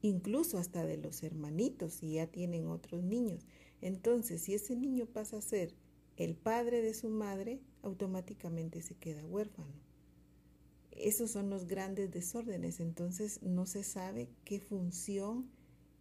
incluso 0.00 0.58
hasta 0.58 0.86
de 0.86 0.96
los 0.96 1.24
hermanitos 1.24 1.94
si 1.94 2.12
ya 2.12 2.28
tienen 2.28 2.68
otros 2.68 3.02
niños. 3.02 3.48
Entonces, 3.80 4.42
si 4.42 4.54
ese 4.54 4.76
niño 4.76 5.06
pasa 5.06 5.38
a 5.38 5.42
ser 5.42 5.74
el 6.16 6.36
padre 6.36 6.82
de 6.82 6.94
su 6.94 7.08
madre, 7.08 7.58
automáticamente 7.82 8.80
se 8.80 8.94
queda 8.94 9.26
huérfano. 9.26 9.89
Esos 11.02 11.30
son 11.30 11.48
los 11.48 11.66
grandes 11.66 12.10
desórdenes, 12.10 12.78
entonces 12.78 13.42
no 13.42 13.64
se 13.64 13.84
sabe 13.84 14.28
qué 14.44 14.60
función 14.60 15.50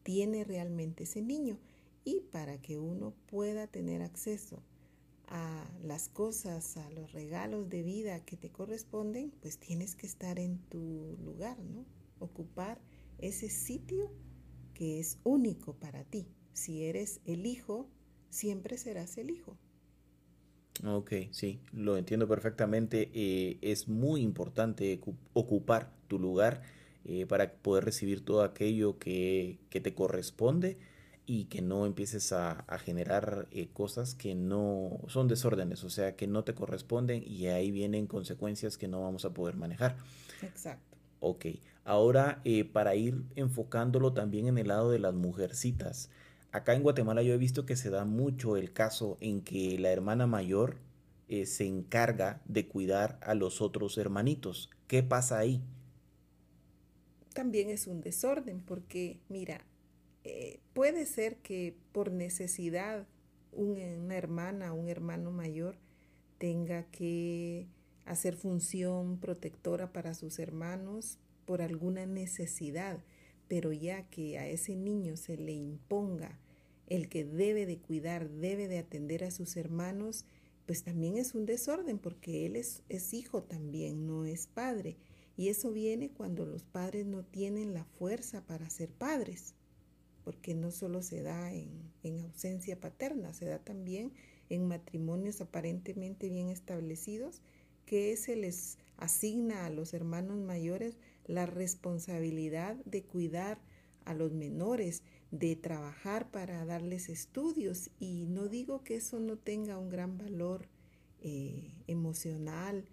tiene 0.03 0.43
realmente 0.43 1.03
ese 1.03 1.21
niño. 1.21 1.57
Y 2.03 2.21
para 2.31 2.61
que 2.61 2.77
uno 2.77 3.13
pueda 3.27 3.67
tener 3.67 4.01
acceso 4.01 4.61
a 5.27 5.69
las 5.83 6.09
cosas, 6.09 6.75
a 6.75 6.89
los 6.89 7.13
regalos 7.13 7.69
de 7.69 7.83
vida 7.83 8.25
que 8.25 8.35
te 8.35 8.49
corresponden, 8.49 9.31
pues 9.41 9.57
tienes 9.57 9.95
que 9.95 10.07
estar 10.07 10.37
en 10.37 10.57
tu 10.69 11.17
lugar, 11.23 11.57
¿no? 11.59 11.85
Ocupar 12.19 12.81
ese 13.19 13.49
sitio 13.49 14.11
que 14.73 14.99
es 14.99 15.19
único 15.23 15.73
para 15.73 16.03
ti. 16.03 16.27
Si 16.53 16.83
eres 16.83 17.21
el 17.25 17.45
hijo, 17.45 17.87
siempre 18.29 18.77
serás 18.77 19.17
el 19.17 19.29
hijo. 19.29 19.57
Ok, 20.85 21.11
sí, 21.31 21.59
lo 21.73 21.97
entiendo 21.97 22.27
perfectamente. 22.27 23.09
Eh, 23.13 23.57
es 23.61 23.87
muy 23.87 24.21
importante 24.21 24.99
ocupar 25.33 25.91
tu 26.07 26.19
lugar 26.19 26.61
eh, 27.05 27.25
para 27.25 27.51
poder 27.51 27.85
recibir 27.85 28.23
todo 28.23 28.43
aquello 28.43 28.97
que, 28.97 29.59
te 29.69 29.93
corresponde 29.93 30.77
y 31.25 31.45
que 31.45 31.61
no 31.61 31.85
empieces 31.85 32.31
a, 32.31 32.65
generar 32.83 33.47
eh, 33.51 33.67
cosas 33.73 34.15
que 34.15 34.35
no 34.35 35.01
son 35.07 35.27
desórdenes, 35.27 35.83
o 35.83 35.89
sea, 35.89 36.15
que 36.15 36.27
no 36.27 36.43
te 36.43 36.55
corresponden 36.55 37.23
y 37.25 37.47
ahí 37.47 37.71
vienen 37.71 38.07
consecuencias 38.07 38.77
que 38.77 38.87
no 38.87 39.01
vamos 39.01 39.25
a 39.25 39.33
poder 39.33 39.57
manejar. 39.57 39.97
Exacto. 40.41 40.97
Ok, 41.19 41.45
ahora 41.83 42.41
para 42.71 42.95
ir 42.95 43.25
enfocándolo 43.35 44.13
también 44.13 44.47
en 44.47 44.57
el 44.57 44.69
lado 44.69 44.89
de 44.89 44.99
las 44.99 45.13
mujercitas. 45.13 46.09
Acá 46.51 46.73
en 46.73 46.81
Guatemala 46.81 47.21
yo 47.21 47.33
he 47.33 47.37
visto 47.37 47.65
que 47.65 47.75
se 47.75 47.89
da 47.89 48.05
mucho 48.05 48.57
el 48.57 48.73
caso 48.73 49.17
en 49.21 49.41
que 49.41 49.77
la 49.77 49.91
hermana 49.91 50.25
mayor 50.25 50.77
eh, 51.27 51.45
se 51.45 51.65
encarga 51.67 52.41
de 52.45 52.67
cuidar 52.67 53.19
a 53.21 53.35
los 53.35 53.61
otros 53.61 53.99
hermanitos. 53.99 54.71
¿Qué 54.87 55.03
pasa 55.03 55.37
ahí? 55.37 55.61
También 57.33 57.69
es 57.69 57.85
un 57.85 58.01
desorden 58.01 58.61
porque, 58.61 59.19
mira, 59.29 59.61
eh, 60.23 60.59
puede 60.73 61.05
ser 61.05 61.37
que 61.37 61.77
por 61.91 62.11
necesidad 62.11 63.05
una 63.51 64.15
hermana, 64.15 64.73
un 64.73 64.89
hermano 64.89 65.31
mayor 65.31 65.77
tenga 66.39 66.83
que 66.91 67.67
hacer 68.05 68.35
función 68.35 69.19
protectora 69.19 69.93
para 69.93 70.15
sus 70.15 70.39
hermanos 70.39 71.19
por 71.45 71.61
alguna 71.61 72.07
necesidad 72.07 72.99
pero 73.49 73.73
ya 73.73 74.03
que 74.03 74.37
a 74.37 74.47
ese 74.47 74.77
niño 74.77 75.17
se 75.17 75.35
le 75.35 75.51
imponga 75.51 76.39
el 76.87 77.09
que 77.09 77.25
debe 77.25 77.65
de 77.65 77.79
cuidar, 77.79 78.29
debe 78.29 78.67
de 78.67 78.77
atender 78.77 79.23
a 79.23 79.31
sus 79.31 79.57
hermanos, 79.57 80.23
pues 80.65 80.83
también 80.83 81.17
es 81.17 81.33
un 81.33 81.45
desorden 81.45 81.97
porque 81.97 82.45
él 82.45 82.55
es, 82.55 82.83
hijo 83.11 83.43
también, 83.43 84.05
no 84.05 84.25
es 84.25 84.47
padre. 84.47 84.97
Y 85.35 85.49
eso 85.49 85.71
viene 85.71 86.09
cuando 86.09 86.45
los 86.45 86.63
padres 86.63 87.07
no 87.07 87.23
tienen 87.23 87.73
la 87.73 87.85
fuerza 87.85 88.45
para 88.45 88.69
ser 88.69 88.89
padres, 88.89 89.55
porque 90.23 90.53
no 90.53 90.69
solo 90.69 91.01
se 91.01 91.23
da 91.23 91.51
en, 91.51 91.69
en 92.03 92.19
ausencia 92.19 92.79
paterna, 92.79 93.33
se 93.33 93.45
da 93.45 93.57
también 93.57 94.11
en 94.49 94.67
matrimonios 94.67 95.41
aparentemente 95.41 96.29
bien 96.29 96.49
establecidos, 96.49 97.41
que 97.85 98.15
se 98.15 98.35
les 98.35 98.77
asigna 98.97 99.65
a 99.65 99.71
los 99.71 99.95
hermanos 99.95 100.37
mayores 100.37 100.97
la 101.29 101.45
responsabilidad 101.45 102.75
de 102.85 103.03
cuidar 103.03 103.59
a 104.03 104.15
los 104.15 104.33
menores, 104.33 105.03
de 105.29 105.55
trabajar 105.55 106.31
para 106.31 106.65
darles 106.65 107.07
estudios. 107.07 107.91
Y 107.99 108.25
no 108.25 108.47
digo 108.47 108.83
que 108.83 108.95
eso 108.95 109.19
no 109.19 109.37
tenga 109.37 109.77
un 109.77 109.89
gran 109.89 110.17
valor 110.17 110.67
eh, 111.21 111.75
emocional, 111.85 112.83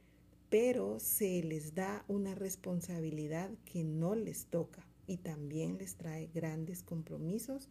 pero 0.50 1.00
se 1.00 1.42
les 1.42 1.74
da 1.74 2.04
una 2.08 2.34
responsabilidad 2.34 3.50
que 3.64 3.84
no 3.84 4.14
les 4.14 4.46
toca 4.46 4.86
y 5.06 5.16
también 5.16 5.78
les 5.78 5.96
trae 5.96 6.28
grandes 6.34 6.82
compromisos 6.82 7.70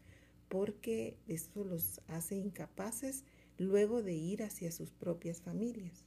porque 0.50 1.16
eso 1.28 1.64
los 1.64 2.02
hace 2.08 2.38
incapaces 2.38 3.24
luego 3.60 4.02
de 4.02 4.14
ir 4.14 4.42
hacia 4.42 4.72
sus 4.72 4.90
propias 4.92 5.42
familias. 5.42 6.06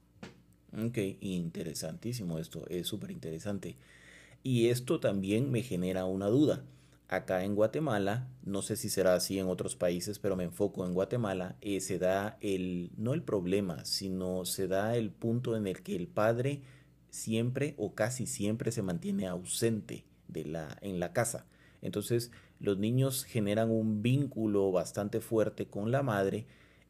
Ok, 0.73 0.99
interesantísimo 1.21 2.39
esto, 2.39 2.67
es 2.69 2.87
súper 2.87 3.11
interesante. 3.11 3.77
Y 4.43 4.69
esto 4.69 5.01
también 5.01 5.51
me 5.51 5.63
genera 5.63 6.05
una 6.05 6.27
duda. 6.27 6.65
Acá 7.09 7.45
en 7.45 7.55
Guatemala, 7.55 8.29
no 8.45 8.61
sé 8.61 8.77
si 8.77 8.91
será 8.91 9.15
así 9.15 9.39
en 9.39 9.49
otros 9.49 9.77
países, 9.77 10.19
pero 10.19 10.37
me 10.37 10.45
enfoco 10.45 10.85
en 10.85 10.93
Guatemala, 10.93 11.57
eh, 11.63 11.81
se 11.81 11.99
da 11.99 12.37
el, 12.41 12.91
no 12.99 13.15
el 13.15 13.23
problema, 13.23 13.85
sino 13.87 14.45
se 14.45 14.69
da 14.69 14.95
el 14.95 15.11
punto 15.11 15.57
en 15.57 15.67
el 15.67 15.83
que 15.83 15.97
el 15.97 16.07
padre 16.07 16.61
siempre 17.11 17.75
o 17.79 17.95
casi 17.95 18.27
siempre 18.27 18.73
se 18.73 18.83
mantiene 18.83 19.27
ausente 19.27 20.05
de 20.29 20.45
la, 20.45 20.77
en 20.83 21.01
la 21.01 21.15
casa. 21.15 21.47
Entonces 21.81 22.31
los 22.61 22.79
niños 22.79 23.25
generan 23.25 23.71
un 23.71 24.03
vínculo 24.03 24.71
bastante 24.71 25.21
fuerte 25.21 25.67
con 25.67 25.91
la 25.91 26.03
madre 26.03 26.47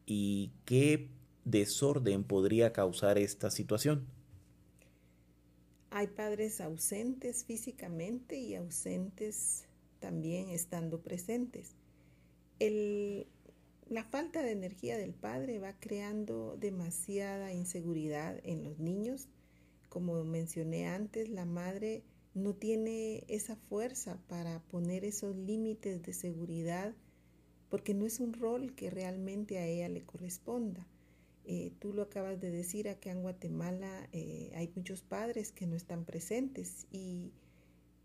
y 0.07 0.51
qué 0.65 1.11
desorden 1.45 2.25
podría 2.25 2.73
causar 2.73 3.19
esta 3.19 3.51
situación. 3.51 4.07
Hay 5.91 6.07
padres 6.09 6.61
ausentes 6.61 7.45
físicamente 7.45 8.39
y 8.39 8.55
ausentes 8.55 9.67
también 10.01 10.51
estando 10.51 11.01
presentes. 11.01 11.75
la 13.89 14.05
falta 14.05 14.43
de 14.43 14.51
energía 14.53 14.99
del 14.99 15.15
padre 15.15 15.59
va 15.59 15.73
creando 15.81 16.57
demasiada 16.59 17.55
inseguridad 17.55 18.39
en 18.45 18.65
los 18.65 18.79
niños. 18.79 19.29
Como 19.89 20.23
mencioné 20.25 20.87
antes, 20.87 21.31
la 21.31 21.47
madre 21.47 22.03
no 22.35 22.55
tiene 22.55 23.25
esa 23.29 23.57
fuerza 23.57 24.19
para 24.29 24.61
poner 24.65 25.07
esos 25.07 25.35
límites 25.37 26.03
de 26.03 26.13
seguridad 26.13 26.95
porque 27.71 27.95
no 27.95 28.07
es 28.07 28.21
un 28.21 28.33
rol 28.33 28.75
que 28.75 28.91
realmente 28.91 29.59
a 29.59 29.67
ella 29.67 29.89
le 29.89 30.03
corresponda. 30.03 30.87
Eh, 31.51 31.73
tú 31.79 31.95
lo 31.95 32.03
acabas 32.03 32.39
de 32.39 32.51
decir, 32.51 32.91
acá 32.91 33.11
en 33.11 33.23
Guatemala 33.23 34.07
eh, 34.13 34.53
hay 34.55 34.71
muchos 34.77 35.01
padres 35.01 35.51
que 35.51 35.67
no 35.67 35.77
están 35.77 36.05
presentes 36.05 36.87
y 36.93 37.33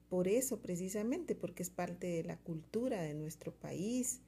por 0.07 0.29
eso 0.29 0.61
precisamente, 0.61 1.35
porque 1.35 1.61
es 1.61 1.69
parte 1.69 2.07
de 2.07 2.23
la 2.23 2.37
cultura 2.37 3.01
de 3.01 3.13
nuestro 3.13 3.51
país, 3.51 4.21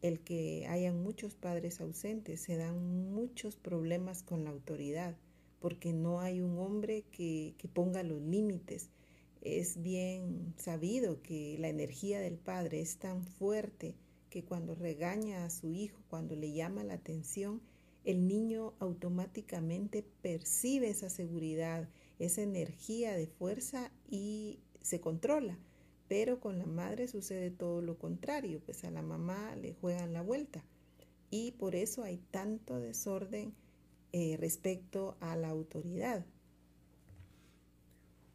el 0.00 0.20
que 0.20 0.66
hayan 0.68 1.02
muchos 1.02 1.34
padres 1.34 1.82
ausentes, 1.82 2.40
se 2.40 2.56
dan 2.56 3.12
muchos 3.12 3.56
problemas 3.56 4.22
con 4.22 4.42
la 4.44 4.50
autoridad, 4.50 5.18
porque 5.60 5.92
no 5.92 6.20
hay 6.20 6.40
un 6.40 6.56
hombre 6.58 7.04
que, 7.12 7.52
que 7.58 7.68
ponga 7.68 8.02
los 8.02 8.22
límites. 8.22 8.88
Es 9.42 9.82
bien 9.82 10.54
sabido 10.56 11.20
que 11.20 11.58
la 11.58 11.68
energía 11.68 12.20
del 12.20 12.38
padre 12.38 12.80
es 12.80 12.96
tan 12.96 13.26
fuerte 13.26 13.96
que 14.30 14.44
cuando 14.44 14.74
regaña 14.74 15.44
a 15.44 15.50
su 15.50 15.72
hijo, 15.72 16.00
cuando 16.08 16.36
le 16.36 16.54
llama 16.54 16.84
la 16.84 16.94
atención, 16.94 17.60
el 18.04 18.26
niño 18.26 18.74
automáticamente 18.78 20.04
percibe 20.22 20.88
esa 20.88 21.08
seguridad, 21.08 21.88
esa 22.18 22.42
energía 22.42 23.16
de 23.16 23.26
fuerza 23.26 23.92
y 24.08 24.60
se 24.80 25.00
controla. 25.00 25.58
Pero 26.08 26.40
con 26.40 26.58
la 26.58 26.66
madre 26.66 27.08
sucede 27.08 27.50
todo 27.50 27.80
lo 27.80 27.98
contrario, 27.98 28.60
pues 28.64 28.84
a 28.84 28.90
la 28.90 29.02
mamá 29.02 29.56
le 29.56 29.72
juegan 29.74 30.12
la 30.12 30.22
vuelta. 30.22 30.64
Y 31.30 31.52
por 31.52 31.74
eso 31.74 32.02
hay 32.02 32.18
tanto 32.30 32.78
desorden 32.78 33.54
eh, 34.12 34.36
respecto 34.38 35.16
a 35.20 35.36
la 35.36 35.48
autoridad. 35.48 36.26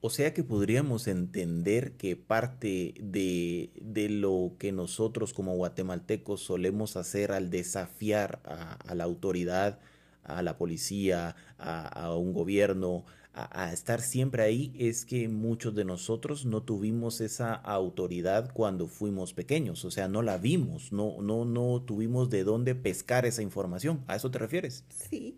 O 0.07 0.09
sea 0.09 0.33
que 0.33 0.41
podríamos 0.41 1.05
entender 1.07 1.97
que 1.97 2.15
parte 2.15 2.93
de, 2.97 4.07
lo 4.09 4.53
que 4.57 4.71
nosotros 4.71 5.33
como 5.33 5.57
guatemaltecos 5.57 6.39
solemos 6.39 6.95
hacer 6.95 7.33
al 7.33 7.49
desafiar 7.49 8.39
a, 8.45 8.95
la 8.95 9.03
autoridad, 9.03 9.79
a 10.23 10.41
la 10.43 10.57
policía, 10.57 11.35
a, 11.57 12.15
un 12.15 12.31
gobierno, 12.31 13.03
a, 13.33 13.73
estar 13.73 13.99
siempre 13.99 14.43
ahí, 14.43 14.73
es 14.79 15.03
que 15.03 15.27
muchos 15.27 15.75
de 15.75 15.83
nosotros 15.83 16.45
no 16.45 16.63
tuvimos 16.63 17.19
esa 17.19 17.53
autoridad 17.53 18.53
cuando 18.53 18.87
fuimos 18.87 19.33
pequeños, 19.33 19.83
o 19.83 19.91
sea, 19.91 20.07
no 20.07 20.21
la 20.21 20.37
vimos, 20.37 20.93
no, 20.93 21.21
no, 21.21 21.43
no 21.43 21.81
tuvimos 21.81 22.29
de 22.29 22.45
dónde 22.45 22.75
pescar 22.75 23.25
esa 23.25 23.41
información. 23.41 24.05
¿A 24.07 24.15
eso 24.15 24.31
te 24.31 24.39
refieres? 24.39 24.85
Sí, 24.87 25.37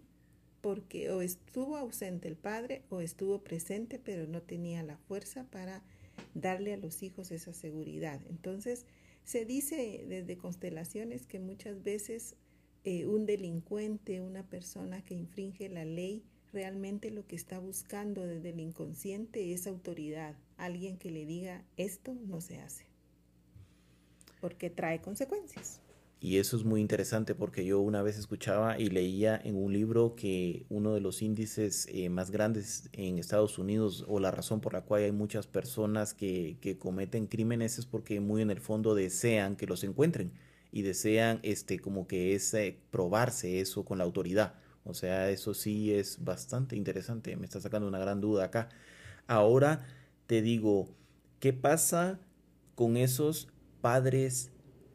porque 0.61 1.11
o 1.11 1.21
estuvo 1.21 1.77
ausente 1.77 2.27
el 2.27 2.35
padre 2.35 2.83
o 2.89 3.01
estuvo 3.01 3.43
presente, 3.43 3.99
pero 3.99 4.27
no 4.27 4.41
tenía 4.41 4.83
la 4.83 4.97
fuerza 4.97 5.45
para 5.45 5.83
darle 6.33 6.73
a 6.73 6.77
los 6.77 7.01
hijos 7.03 7.31
esa 7.31 7.53
seguridad. 7.53 8.19
Entonces, 8.29 8.85
se 9.23 9.45
dice 9.45 10.05
desde 10.07 10.37
constelaciones 10.37 11.25
que 11.25 11.39
muchas 11.39 11.83
veces 11.83 12.35
eh, 12.83 13.05
un 13.05 13.25
delincuente, 13.25 14.21
una 14.21 14.43
persona 14.43 15.03
que 15.03 15.13
infringe 15.13 15.69
la 15.69 15.85
ley, 15.85 16.23
realmente 16.51 17.11
lo 17.11 17.27
que 17.27 17.35
está 17.35 17.59
buscando 17.59 18.25
desde 18.25 18.49
el 18.49 18.59
inconsciente 18.59 19.53
es 19.53 19.67
autoridad, 19.67 20.35
alguien 20.57 20.97
que 20.97 21.11
le 21.11 21.25
diga 21.25 21.63
esto 21.77 22.15
no 22.15 22.41
se 22.41 22.59
hace, 22.59 22.85
porque 24.41 24.69
trae 24.69 25.01
consecuencias. 25.01 25.81
Y 26.21 26.38
eso 26.38 26.57
es 26.57 26.65
muy 26.65 26.81
interesante 26.81 27.33
porque 27.33 27.65
yo 27.65 27.79
una 27.79 28.01
vez 28.01 28.17
escuchaba 28.17 28.77
y 28.77 28.89
leía 28.89 29.39
en 29.41 29.55
un 29.55 29.71
libro 29.71 30.15
que 30.15 30.65
uno 30.69 30.93
de 30.93 30.99
los 30.99 31.21
índices 31.21 31.88
eh, 31.89 32.09
más 32.09 32.29
grandes 32.29 32.89
en 32.91 33.19
Estados 33.19 33.57
Unidos 33.57 34.03
o 34.07 34.19
la 34.19 34.29
razón 34.29 34.59
por 34.59 34.73
la 34.73 34.81
cual 34.81 35.03
hay 35.03 35.13
muchas 35.13 35.47
personas 35.47 36.13
que, 36.13 36.57
que, 36.59 36.77
cometen 36.77 37.27
crímenes 37.27 37.79
es 37.79 37.85
porque 37.85 38.19
muy 38.19 38.41
en 38.41 38.51
el 38.51 38.59
fondo 38.59 38.95
desean 38.95 39.55
que 39.55 39.65
los 39.65 39.85
encuentren 39.85 40.33
y 40.73 40.81
desean 40.81 41.39
este 41.43 41.79
como 41.79 42.05
que 42.05 42.35
es 42.35 42.53
probarse 42.91 43.61
eso 43.61 43.85
con 43.85 43.97
la 43.99 44.03
autoridad. 44.03 44.55
O 44.83 44.93
sea, 44.93 45.29
eso 45.29 45.53
sí 45.53 45.93
es 45.93 46.23
bastante 46.23 46.75
interesante. 46.75 47.35
Me 47.38 47.45
está 47.45 47.61
sacando 47.61 47.88
una 47.88 47.99
gran 47.99 48.19
duda 48.19 48.45
acá. 48.45 48.69
Ahora 49.27 49.85
te 50.27 50.41
digo, 50.41 50.89
¿qué 51.39 51.53
pasa 51.53 52.19
con 52.75 52.97
esos 52.97 53.47
padres 53.81 54.51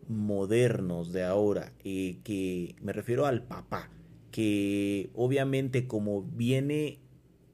modernos 0.08 1.12
de 1.12 1.24
ahora, 1.24 1.72
eh, 1.84 2.18
que 2.24 2.76
me 2.80 2.92
refiero 2.92 3.26
al 3.26 3.42
papá, 3.42 3.90
que 4.30 5.10
obviamente 5.14 5.86
como 5.86 6.22
viene, 6.22 6.98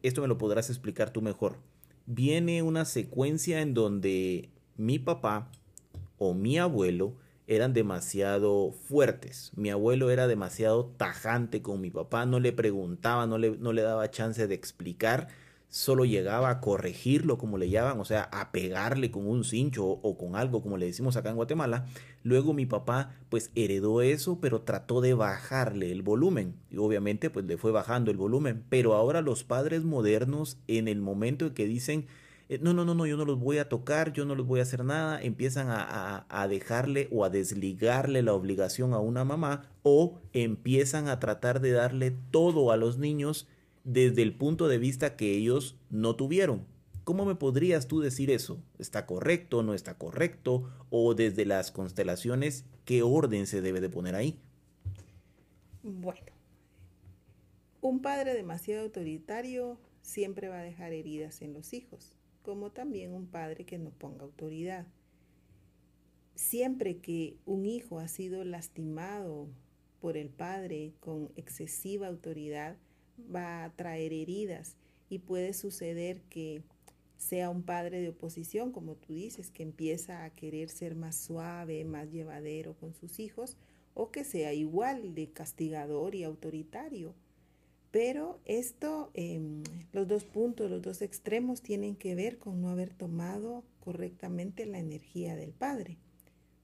esto 0.03 0.23
me 0.23 0.29
lo 0.29 0.39
podrás 0.39 0.71
explicar 0.71 1.11
tú 1.11 1.23
mejor, 1.23 1.59
viene 2.07 2.63
una 2.63 2.85
secuencia 2.85 3.61
en 3.61 3.75
donde 3.75 4.51
mi 4.77 4.99
papá 4.99 5.51
o 6.19 6.35
mi 6.35 6.59
abuelo 6.59 7.15
eran 7.47 7.73
demasiado 7.73 8.71
fuertes. 8.71 9.51
Mi 9.57 9.71
abuelo 9.71 10.11
era 10.11 10.29
demasiado 10.29 10.87
tajante 10.97 11.63
con 11.63 11.81
mi 11.81 11.91
papá, 11.91 12.25
no 12.25 12.39
le 12.39 12.53
preguntaba, 12.53 13.27
no 13.27 13.39
le, 13.39 13.59
no 13.59 13.73
le 13.73 13.83
daba 13.83 14.11
chance 14.11 14.47
de 14.47 14.55
explicar 14.55 15.29
solo 15.71 16.05
llegaba 16.05 16.51
a 16.51 16.61
corregirlo, 16.61 17.39
como 17.39 17.57
le 17.57 17.71
llaman, 17.71 18.01
o 18.01 18.05
sea, 18.05 18.25
a 18.33 18.51
pegarle 18.51 19.13
con 19.13 19.27
un 19.27 19.45
cincho 19.45 19.87
o, 19.87 20.19
con 20.19 20.35
algo, 20.35 20.63
como 20.63 20.77
le 20.77 20.87
decimos 20.87 21.17
acá 21.17 21.31
en 21.31 21.37
Guatemala. 21.37 21.87
Luego 22.25 22.53
mi 22.53 22.67
papá, 22.67 23.15
pues, 23.29 23.53
heredó 23.55 24.03
eso, 24.03 24.41
pero 24.41 24.63
trató 24.63 25.01
de 25.01 25.15
bajarle 25.15 25.93
el 25.93 26.03
volumen. 26.03 26.57
Y 26.71 26.79
obviamente, 26.79 27.31
pues, 27.31 27.47
le 27.47 27.57
fue 27.57 27.71
bajando 27.71 28.11
el 28.11 28.17
volumen. 28.17 28.65
Pero 28.69 28.95
ahora 28.95 29.23
los 29.23 29.45
padres 29.45 29.85
modernos, 29.85 30.59
en 30.67 30.89
el 30.89 31.01
momento 31.01 31.47
en 31.47 31.55
que 31.55 31.67
dicen, 31.67 32.07
eh, 32.49 32.59
no, 32.61 32.75
no, 32.75 32.85
no, 32.85 32.97
no, 32.97 33.07
yo 33.07 33.17
no 33.17 33.25
los 33.25 33.39
voy 33.39 33.59
a 33.59 33.69
tocar, 33.69 34.13
yo 34.13 34.25
no 34.25 34.35
les 34.35 34.45
voy 34.45 34.59
a 34.59 34.65
hacer 34.65 34.85
nada, 34.85 35.23
empiezan 35.23 35.69
a, 35.71 36.27
a 36.29 36.49
dejarle 36.49 37.07
o 37.13 37.25
a 37.25 37.31
desligarle 37.31 38.23
la 38.23 38.33
obligación 38.33 38.93
a 38.93 38.99
una 38.99 39.25
mamá 39.25 39.71
o 39.85 40.19
empiezan 40.33 41.07
a 41.07 41.21
tratar 41.21 41.61
de 41.61 41.71
darle 41.71 42.11
todo 42.33 42.73
a 42.73 42.77
los 42.77 42.99
niños 42.99 43.47
desde 43.85 44.23
el 44.23 44.35
punto 44.35 44.69
de 44.69 44.79
vista 44.79 45.17
que 45.17 45.37
ellos 45.37 45.77
no 45.91 46.17
tuvieron. 46.17 46.67
¿Cómo 47.05 47.25
me 47.25 47.35
podrías 47.35 47.89
tú 47.89 48.01
decir 48.01 48.31
eso? 48.31 48.63
¿Está 48.79 49.07
correcto, 49.07 49.63
no 49.63 49.75
está 49.75 49.97
correcto? 49.97 50.71
O 50.91 51.15
desde 51.15 51.45
las 51.45 51.73
constelaciones, 51.73 52.65
¿qué 52.85 53.03
orden 53.03 53.47
se 53.47 53.63
debe 53.63 53.81
de 53.81 53.89
poner 53.89 54.15
ahí? 54.15 54.39
Bueno, 55.83 56.21
un 57.81 58.03
padre 58.03 58.35
demasiado 58.35 58.83
autoritario 58.83 59.79
siempre 60.03 60.49
va 60.49 60.61
a 60.61 60.63
dejar 60.63 60.93
heridas 60.93 61.41
en 61.41 61.55
los 61.55 61.73
hijos, 61.73 62.13
como 62.43 62.71
también 62.71 63.15
un 63.15 63.27
padre 63.27 63.65
que 63.65 63.79
no 63.79 63.91
ponga 63.91 64.25
autoridad. 64.25 64.87
Siempre 66.35 66.99
que 66.99 67.39
un 67.47 67.67
hijo 67.67 67.99
ha 67.99 68.09
sido 68.09 68.45
lastimado 68.45 69.49
por 70.01 70.17
el 70.17 70.29
padre 70.29 70.93
con 71.01 71.33
excesiva 71.37 72.07
autoridad, 72.07 72.77
va 73.35 73.65
a 73.65 73.71
traer 73.71 74.13
heridas 74.13 74.77
y 75.09 75.19
puede 75.19 75.53
suceder 75.53 76.23
que 76.23 76.63
sea 77.21 77.51
un 77.51 77.63
padre 77.63 78.01
de 78.01 78.09
oposición, 78.09 78.73
como 78.73 78.95
tú 78.95 79.13
dices, 79.13 79.51
que 79.51 79.63
empieza 79.63 80.25
a 80.25 80.31
querer 80.31 80.71
ser 80.71 80.95
más 80.95 81.17
suave, 81.17 81.85
más 81.85 82.11
llevadero 82.11 82.75
con 82.75 82.95
sus 82.95 83.21
hijos, 83.21 83.57
o 83.95 84.11
que 84.11 84.25
sea 84.25 84.55
igual 84.55 85.15
de 85.15 85.31
castigador 85.31 86.15
y 86.15 86.25
autoritario. 86.25 87.15
Pero 87.91 88.41
esto, 88.47 89.11
em, 89.15 89.63
los 89.93 90.09
dos 90.09 90.25
puntos, 90.25 90.71
los 90.71 90.81
dos 90.81 91.03
extremos 91.03 91.61
tienen 91.61 91.97
que 91.97 92.15
ver 92.15 92.39
con 92.39 92.61
no 92.63 92.71
haber 92.71 92.95
tomado 92.95 93.65
correctamente 93.81 94.65
la 94.65 94.79
energía 94.79 95.37
del 95.37 95.53
padre. 95.53 95.99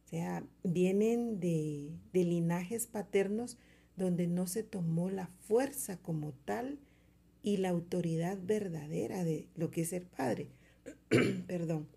O 0.04 0.08
sea, 0.08 0.44
vienen 0.62 1.40
de, 1.40 1.90
de 2.12 2.24
linajes 2.24 2.86
paternos 2.86 3.58
donde 3.96 4.26
no 4.26 4.46
se 4.46 4.62
tomó 4.62 5.10
la 5.10 5.28
fuerza 5.46 5.96
como 5.98 6.32
tal 6.44 6.78
y 7.42 7.58
la 7.58 7.70
autoridad 7.70 8.38
verdadera 8.42 9.24
de 9.24 9.48
lo 9.54 9.70
que 9.70 9.82
es 9.82 9.90
ser 9.90 10.04
padre. 10.04 10.48
Perdón. 11.46 11.88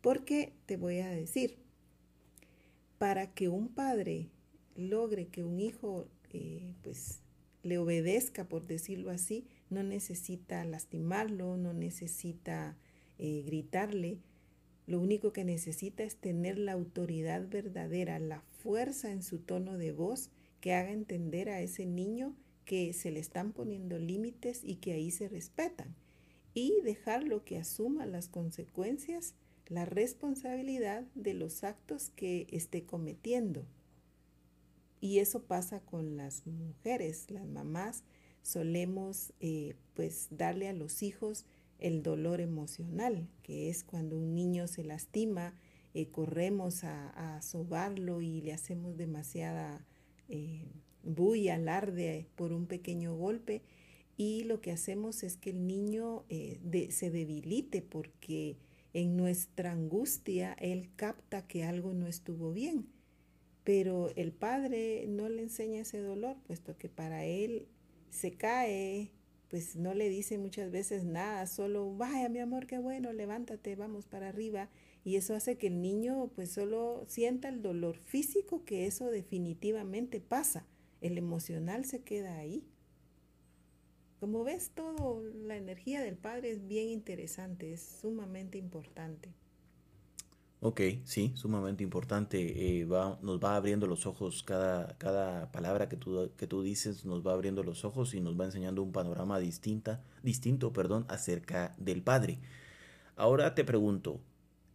Porque 0.00 0.52
te 0.66 0.76
voy 0.76 0.98
a 0.98 1.10
decir, 1.10 1.56
para 2.98 3.32
que 3.32 3.48
un 3.48 3.68
padre 3.68 4.28
logre 4.76 5.28
que 5.28 5.44
un 5.44 5.60
hijo 5.60 6.08
eh, 6.32 6.74
pues 6.82 7.20
le 7.62 7.78
obedezca, 7.78 8.48
por 8.48 8.66
decirlo 8.66 9.10
así, 9.10 9.46
no 9.70 9.82
necesita 9.82 10.64
lastimarlo, 10.64 11.56
no 11.56 11.72
necesita 11.72 12.76
eh, 13.18 13.42
gritarle. 13.46 14.18
Lo 14.86 15.00
único 15.00 15.32
que 15.32 15.44
necesita 15.44 16.02
es 16.02 16.16
tener 16.16 16.58
la 16.58 16.72
autoridad 16.72 17.48
verdadera, 17.48 18.18
la 18.18 18.42
fuerza 18.62 19.12
en 19.12 19.22
su 19.22 19.38
tono 19.38 19.78
de 19.78 19.92
voz 19.92 20.30
que 20.64 20.72
haga 20.72 20.92
entender 20.92 21.50
a 21.50 21.60
ese 21.60 21.84
niño 21.84 22.34
que 22.64 22.94
se 22.94 23.10
le 23.10 23.20
están 23.20 23.52
poniendo 23.52 23.98
límites 23.98 24.62
y 24.64 24.76
que 24.76 24.94
ahí 24.94 25.10
se 25.10 25.28
respetan. 25.28 25.94
Y 26.54 26.80
dejarlo 26.82 27.44
que 27.44 27.58
asuma 27.58 28.06
las 28.06 28.30
consecuencias, 28.30 29.34
la 29.68 29.84
responsabilidad 29.84 31.04
de 31.14 31.34
los 31.34 31.64
actos 31.64 32.08
que 32.16 32.46
esté 32.50 32.86
cometiendo. 32.86 33.66
Y 35.02 35.18
eso 35.18 35.42
pasa 35.42 35.80
con 35.80 36.16
las 36.16 36.46
mujeres, 36.46 37.30
las 37.30 37.46
mamás. 37.46 38.02
Solemos 38.40 39.34
eh, 39.40 39.76
pues 39.92 40.28
darle 40.30 40.70
a 40.70 40.72
los 40.72 41.02
hijos 41.02 41.44
el 41.78 42.02
dolor 42.02 42.40
emocional, 42.40 43.28
que 43.42 43.68
es 43.68 43.84
cuando 43.84 44.16
un 44.16 44.34
niño 44.34 44.66
se 44.66 44.82
lastima, 44.82 45.52
eh, 45.92 46.06
corremos 46.06 46.84
a, 46.84 47.36
a 47.36 47.42
sobarlo 47.42 48.22
y 48.22 48.40
le 48.40 48.54
hacemos 48.54 48.96
demasiada 48.96 49.84
eh, 50.34 50.64
bulla, 51.02 51.54
alarde 51.54 52.26
por 52.34 52.52
un 52.52 52.66
pequeño 52.66 53.16
golpe 53.16 53.62
y 54.16 54.44
lo 54.44 54.60
que 54.60 54.70
hacemos 54.70 55.22
es 55.22 55.36
que 55.36 55.50
el 55.50 55.66
niño 55.66 56.24
eh, 56.28 56.88
se 56.90 57.10
debilite 57.10 57.82
porque 57.82 58.56
en 58.92 59.16
nuestra 59.16 59.72
angustia 59.72 60.54
él 60.60 60.90
capta 60.96 61.46
que 61.46 61.64
algo 61.64 61.94
no 61.94 62.06
estuvo 62.06 62.52
bien. 62.52 62.86
Pero 63.64 64.10
el 64.14 64.32
padre 64.32 65.06
no 65.08 65.28
le 65.28 65.42
enseña 65.42 65.80
ese 65.80 65.98
dolor, 65.98 66.36
puesto 66.46 66.76
que 66.76 66.88
para 66.88 67.24
él 67.24 67.66
se 68.10 68.32
cae, 68.32 69.10
pues 69.48 69.74
no 69.74 69.94
le 69.94 70.10
dice 70.10 70.36
muchas 70.38 70.70
veces 70.70 71.04
nada, 71.04 71.46
solo, 71.46 71.96
vaya 71.96 72.28
mi 72.28 72.40
amor, 72.40 72.66
qué 72.66 72.78
bueno, 72.78 73.12
levántate, 73.12 73.74
vamos 73.74 74.06
para 74.06 74.28
arriba 74.28 74.68
y 75.04 75.16
eso 75.16 75.34
hace 75.34 75.58
que 75.58 75.66
el 75.66 75.82
niño 75.82 76.30
pues 76.34 76.52
solo 76.52 77.04
sienta 77.08 77.50
el 77.50 77.60
dolor 77.60 77.98
físico, 77.98 78.64
que 78.64 78.86
eso 78.86 79.10
definitivamente 79.10 80.20
pasa. 80.20 80.66
El 81.02 81.18
emocional 81.18 81.84
se 81.84 82.02
queda 82.02 82.38
ahí. 82.38 82.64
Como 84.18 84.42
ves, 84.42 84.70
todo 84.74 85.22
la 85.22 85.56
energía 85.56 86.00
del 86.00 86.16
padre 86.16 86.52
es 86.52 86.66
bien 86.66 86.88
interesante, 86.88 87.74
es 87.74 87.82
sumamente 88.00 88.56
importante. 88.56 89.34
Ok, 90.60 90.80
sí, 91.04 91.32
sumamente 91.34 91.82
importante. 91.82 92.78
Eh, 92.80 92.86
va, 92.86 93.18
nos 93.20 93.38
va 93.38 93.56
abriendo 93.56 93.86
los 93.86 94.06
ojos, 94.06 94.42
cada, 94.42 94.96
cada 94.96 95.52
palabra 95.52 95.90
que 95.90 95.98
tú, 95.98 96.30
que 96.38 96.46
tú 96.46 96.62
dices 96.62 97.04
nos 97.04 97.26
va 97.26 97.34
abriendo 97.34 97.62
los 97.62 97.84
ojos 97.84 98.14
y 98.14 98.22
nos 98.22 98.40
va 98.40 98.46
enseñando 98.46 98.82
un 98.82 98.90
panorama 98.90 99.38
distinta, 99.38 100.02
distinto 100.22 100.72
perdón, 100.72 101.04
acerca 101.08 101.74
del 101.76 102.00
Padre. 102.00 102.38
Ahora 103.16 103.54
te 103.54 103.62
pregunto, 103.62 104.20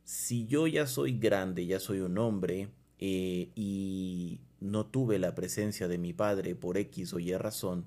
si 0.10 0.48
yo 0.48 0.66
ya 0.66 0.88
soy 0.88 1.20
grande, 1.20 1.68
ya 1.68 1.80
soy 1.80 2.00
un 2.00 2.18
hombre 2.18 2.70
eh, 2.98 3.52
y 3.54 4.40
no 4.60 4.88
tuve 4.88 5.20
la 5.20 5.36
presencia 5.36 5.88
de 5.88 6.00
mi 6.00 6.14
padre 6.14 6.56
por 6.56 6.80
X 6.80 7.14
o 7.14 7.20
Y 7.20 7.32
razón, 7.38 7.86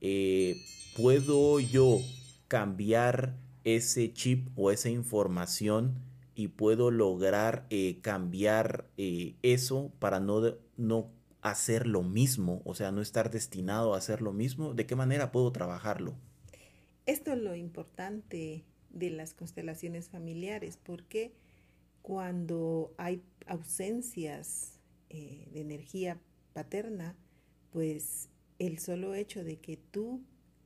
eh, 0.00 0.56
¿puedo 0.96 1.60
yo 1.60 2.00
cambiar 2.48 3.36
ese 3.62 4.12
chip 4.12 4.48
o 4.56 4.72
esa 4.72 4.88
información 4.88 6.00
y 6.34 6.48
puedo 6.48 6.90
lograr 6.90 7.66
eh, 7.70 8.00
cambiar 8.02 8.88
eso 8.96 9.92
para 10.00 10.18
no, 10.18 10.56
no 10.76 11.08
hacer 11.40 11.86
lo 11.86 12.02
mismo, 12.02 12.62
o 12.64 12.74
sea, 12.74 12.90
no 12.90 13.00
estar 13.00 13.30
destinado 13.30 13.94
a 13.94 13.98
hacer 13.98 14.22
lo 14.22 14.32
mismo? 14.32 14.74
¿De 14.74 14.86
qué 14.86 14.96
manera 14.96 15.30
puedo 15.30 15.52
trabajarlo? 15.52 16.16
Esto 17.06 17.32
es 17.32 17.38
lo 17.38 17.54
importante 17.54 18.64
de 18.90 19.10
las 19.10 19.34
constelaciones 19.34 20.08
familiares, 20.08 20.78
porque 20.82 21.32
cuando 22.02 22.94
hay 22.96 23.22
ausencias 23.46 24.80
eh, 25.10 25.48
de 25.52 25.60
energía 25.60 26.18
paterna, 26.52 27.16
pues 27.70 28.28
el 28.58 28.78
solo 28.78 29.14
hecho 29.14 29.44
de 29.44 29.56
que 29.56 29.76
tú 29.76 30.22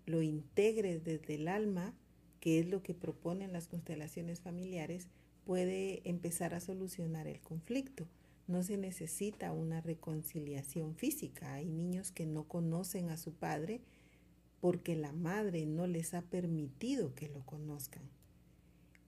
lo 0.07 0.23
integres 0.23 1.05
desde 1.05 1.35
el 1.35 1.49
alma, 1.49 1.95
que 2.41 2.59
es 2.59 2.69
lo 2.69 2.83
que 2.83 2.95
proponen 2.95 3.53
las 3.53 3.69
constelaciones 3.69 4.41
familiares, 4.41 5.09
puede 5.45 6.09
empezar 6.09 6.55
a 6.55 6.61
solucionar 6.61 7.27
el 7.27 7.41
conflicto. 7.41 8.07
No 8.49 8.63
se 8.63 8.77
necesita 8.77 9.53
una 9.53 9.81
reconciliación 9.81 10.97
física. 10.97 11.55
Hay 11.55 11.69
niños 11.69 12.11
que 12.11 12.27
no 12.27 12.45
conocen 12.45 13.11
a 13.11 13.17
su 13.17 13.33
padre 13.33 13.81
porque 14.63 14.95
la 14.95 15.11
madre 15.11 15.67
no 15.67 15.89
les 15.89 16.15
ha 16.15 16.23
permitido 16.23 17.17
que 17.17 17.29
lo 17.29 17.45
conozcan. 17.45 18.05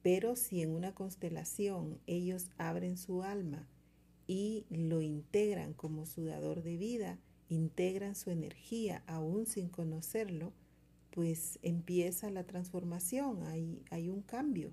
Pero 0.02 0.34
si 0.34 0.62
en 0.62 0.72
una 0.72 0.96
constelación 0.96 2.00
ellos 2.08 2.50
abren 2.58 2.96
su 2.96 3.22
alma 3.22 3.68
y 4.26 4.66
lo 4.68 5.00
integran 5.00 5.72
como 5.72 6.06
su 6.06 6.24
dador 6.24 6.64
de 6.64 6.76
vida, 6.76 7.20
integran 7.48 8.16
su 8.16 8.32
energía 8.32 9.04
aún 9.06 9.46
sin 9.46 9.68
conocerlo, 9.68 10.52
pues 11.12 11.60
empieza 11.62 12.30
la 12.30 12.42
transformación, 12.42 13.46
hay, 13.46 13.80
hay 13.92 14.08
un 14.08 14.22
cambio. 14.22 14.72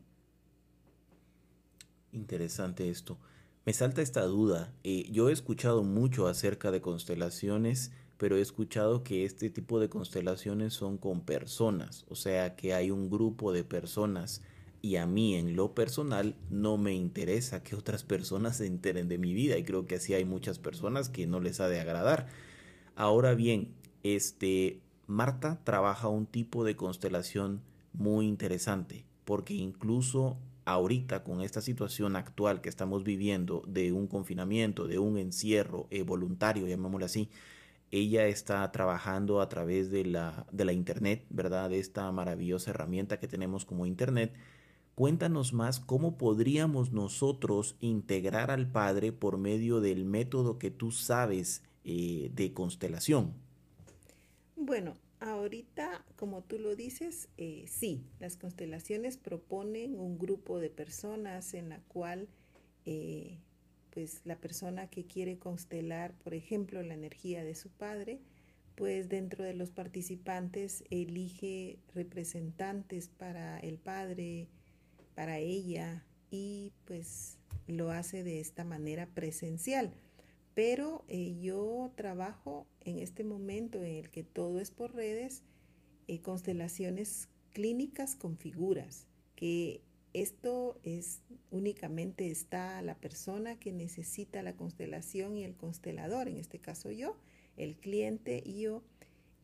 Interesante 2.12 2.90
esto. 2.90 3.20
Me 3.68 3.74
salta 3.74 4.02
esta 4.02 4.24
duda. 4.24 4.74
Eh, 4.84 5.08
yo 5.12 5.30
he 5.30 5.32
escuchado 5.32 5.84
mucho 5.84 6.26
acerca 6.26 6.72
de 6.72 6.82
constelaciones, 6.82 7.92
pero 8.22 8.38
he 8.38 8.42
escuchado 8.42 9.04
que 9.04 9.26
este 9.26 9.50
tipo 9.50 9.80
de 9.80 9.90
constelaciones 9.90 10.76
son 10.76 11.00
con 11.00 11.22
personas, 11.22 12.06
o 12.08 12.14
sea 12.14 12.56
que 12.56 12.76
hay 12.76 12.92
un 12.92 13.10
grupo 13.10 13.52
de 13.52 13.64
personas 13.64 14.44
y 14.80 14.98
a 14.98 15.08
mí 15.08 15.34
en 15.34 15.56
lo 15.56 15.74
personal 15.74 16.36
no 16.52 16.78
me 16.78 16.94
interesa 16.94 17.64
que 17.64 17.76
otras 17.76 18.04
personas 18.04 18.58
se 18.58 18.68
enteren 18.68 19.10
de 19.10 19.18
mi 19.18 19.34
vida 19.34 19.58
y 19.58 19.64
creo 19.64 19.88
que 19.88 19.96
así 19.96 20.14
hay 20.14 20.24
muchas 20.24 20.60
personas 20.60 21.10
que 21.10 21.26
no 21.26 21.40
les 21.40 21.62
ha 21.62 21.68
de 21.68 21.80
agradar. 21.80 22.28
Ahora 22.96 23.34
bien, 23.34 23.74
este 24.04 24.82
Marta 25.08 25.60
trabaja 25.64 26.08
un 26.08 26.28
tipo 26.28 26.64
de 26.64 26.76
constelación 26.76 27.64
muy 27.92 28.28
interesante 28.28 29.04
porque 29.26 29.56
incluso 29.56 30.38
ahorita 30.66 31.24
con 31.24 31.42
esta 31.42 31.60
situación 31.60 32.16
actual 32.16 32.62
que 32.62 32.70
estamos 32.70 33.04
viviendo 33.04 33.64
de 33.66 33.94
un 33.94 34.06
confinamiento, 34.06 34.86
de 34.86 35.00
un 35.00 35.18
encierro 35.18 35.88
eh, 35.90 36.04
voluntario, 36.04 36.68
llamémoslo 36.68 37.08
así, 37.08 37.32
ella 37.92 38.28
está 38.28 38.72
trabajando 38.72 39.42
a 39.42 39.50
través 39.50 39.92
de 39.92 40.06
la, 40.06 40.48
de 40.52 40.66
la 40.66 40.74
Internet, 40.74 41.26
¿verdad? 41.30 41.70
De 41.70 41.80
esta 41.80 42.12
maravillosa 42.12 42.72
herramienta 42.72 43.20
que 43.20 43.28
tenemos 43.28 43.66
como 43.66 43.86
Internet 43.86 44.34
Cuéntanos 44.96 45.54
más 45.54 45.80
cómo 45.80 46.18
podríamos 46.18 46.92
nosotros 46.92 47.76
integrar 47.80 48.52
al 48.52 48.70
Padre 48.70 49.12
por 49.12 49.38
medio 49.38 49.80
del 49.80 50.06
método 50.06 50.60
que 50.60 50.70
tú 50.70 50.92
sabes 50.92 51.64
eh, 51.86 52.30
de 52.36 52.54
constelación. 52.54 53.34
Bueno, 54.56 54.96
ahorita, 55.22 56.06
como 56.18 56.44
tú 56.44 56.60
lo 56.60 56.76
dices, 56.76 57.30
eh, 57.38 57.66
sí, 57.68 58.04
las 58.20 58.36
constelaciones 58.36 59.18
proponen 59.18 59.98
un 59.98 60.20
grupo 60.20 60.60
de 60.60 60.70
personas 60.70 61.54
en 61.54 61.70
la 61.70 61.80
cual, 61.88 62.28
eh, 62.86 63.40
pues, 63.92 64.22
la 64.26 64.38
persona 64.38 64.88
que 64.88 65.06
quiere 65.06 65.38
constelar, 65.38 66.14
por 66.16 66.34
ejemplo, 66.34 66.82
la 66.82 66.94
energía 66.94 67.44
de 67.44 67.56
su 67.56 67.70
padre, 67.70 68.20
pues 68.76 69.10
dentro 69.10 69.44
de 69.44 69.54
los 69.54 69.70
participantes 69.70 70.84
elige 70.90 71.78
representantes 71.94 73.10
para 73.10 73.60
el 73.60 73.78
padre, 73.78 74.48
para 75.14 75.38
ella 75.38 76.04
y 76.32 76.72
pues 76.86 77.38
lo 77.68 77.92
hace 77.92 78.24
de 78.24 78.40
esta 78.40 78.64
manera 78.64 79.08
presencial. 79.08 79.94
Pero 80.54 81.06
eh, 81.08 81.38
yo 81.42 81.92
trabajo 81.96 82.66
en 82.82 83.00
este 83.00 83.24
momento 83.24 83.84
en 83.84 83.98
el 83.98 84.10
que 84.10 84.24
todo 84.24 84.60
es 84.60 84.72
por 84.72 84.94
redes, 84.94 85.44
eh, 86.08 86.22
constelaciones 86.22 87.30
clínicas 87.52 88.16
con 88.16 88.38
figuras, 88.38 89.08
que 89.36 89.82
esto 90.14 90.80
es 90.84 91.22
únicamente 91.52 92.30
está 92.30 92.82
la 92.82 92.96
persona 92.96 93.60
que 93.60 93.72
necesita 93.72 94.42
la 94.44 94.56
constelación 94.56 95.38
y 95.38 95.44
el 95.44 95.56
constelador, 95.56 96.28
en 96.28 96.38
este 96.38 96.60
caso 96.60 96.92
yo, 96.92 97.18
el 97.58 97.76
cliente 97.76 98.42
y 98.46 98.62
yo, 98.62 98.84